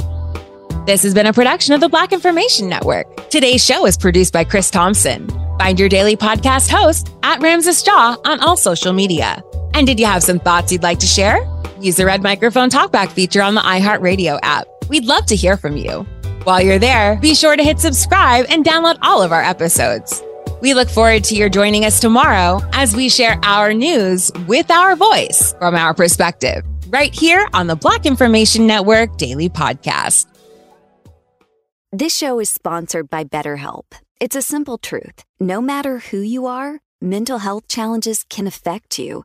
This 0.86 1.04
has 1.04 1.14
been 1.14 1.26
a 1.26 1.32
production 1.32 1.72
of 1.72 1.80
the 1.80 1.88
Black 1.88 2.12
Information 2.12 2.68
Network. 2.68 3.30
Today's 3.30 3.64
show 3.64 3.86
is 3.86 3.96
produced 3.96 4.32
by 4.32 4.42
Chris 4.42 4.68
Thompson. 4.68 5.28
Find 5.56 5.78
your 5.78 5.88
daily 5.88 6.16
podcast 6.16 6.68
host 6.68 7.14
at 7.22 7.40
Ramses 7.40 7.86
Ja 7.86 8.16
on 8.24 8.40
all 8.40 8.56
social 8.56 8.92
media. 8.92 9.40
And 9.74 9.86
did 9.86 10.00
you 10.00 10.06
have 10.06 10.24
some 10.24 10.40
thoughts 10.40 10.72
you'd 10.72 10.82
like 10.82 10.98
to 10.98 11.06
share? 11.06 11.38
Use 11.80 11.94
the 11.94 12.06
red 12.06 12.24
microphone 12.24 12.70
talkback 12.70 13.12
feature 13.12 13.40
on 13.40 13.54
the 13.54 13.60
iHeartRadio 13.60 14.40
app. 14.42 14.66
We'd 14.88 15.04
love 15.04 15.26
to 15.26 15.36
hear 15.36 15.56
from 15.56 15.76
you. 15.76 16.04
While 16.50 16.62
you're 16.62 16.80
there, 16.80 17.14
be 17.14 17.36
sure 17.36 17.54
to 17.54 17.62
hit 17.62 17.78
subscribe 17.78 18.46
and 18.48 18.64
download 18.64 18.98
all 19.02 19.22
of 19.22 19.30
our 19.30 19.40
episodes. 19.40 20.20
We 20.60 20.74
look 20.74 20.88
forward 20.88 21.22
to 21.26 21.36
your 21.36 21.48
joining 21.48 21.84
us 21.84 22.00
tomorrow 22.00 22.60
as 22.72 22.92
we 22.92 23.08
share 23.08 23.38
our 23.44 23.72
news 23.72 24.32
with 24.48 24.68
our 24.68 24.96
voice 24.96 25.54
from 25.60 25.76
our 25.76 25.94
perspective, 25.94 26.64
right 26.88 27.14
here 27.14 27.46
on 27.54 27.68
the 27.68 27.76
Black 27.76 28.04
Information 28.04 28.66
Network 28.66 29.16
Daily 29.16 29.48
Podcast. 29.48 30.26
This 31.92 32.16
show 32.16 32.40
is 32.40 32.50
sponsored 32.50 33.08
by 33.08 33.22
BetterHelp. 33.22 33.84
It's 34.18 34.34
a 34.34 34.42
simple 34.42 34.76
truth. 34.76 35.22
No 35.38 35.60
matter 35.60 35.98
who 35.98 36.18
you 36.18 36.46
are, 36.46 36.80
mental 37.00 37.38
health 37.38 37.68
challenges 37.68 38.24
can 38.28 38.48
affect 38.48 38.98
you, 38.98 39.24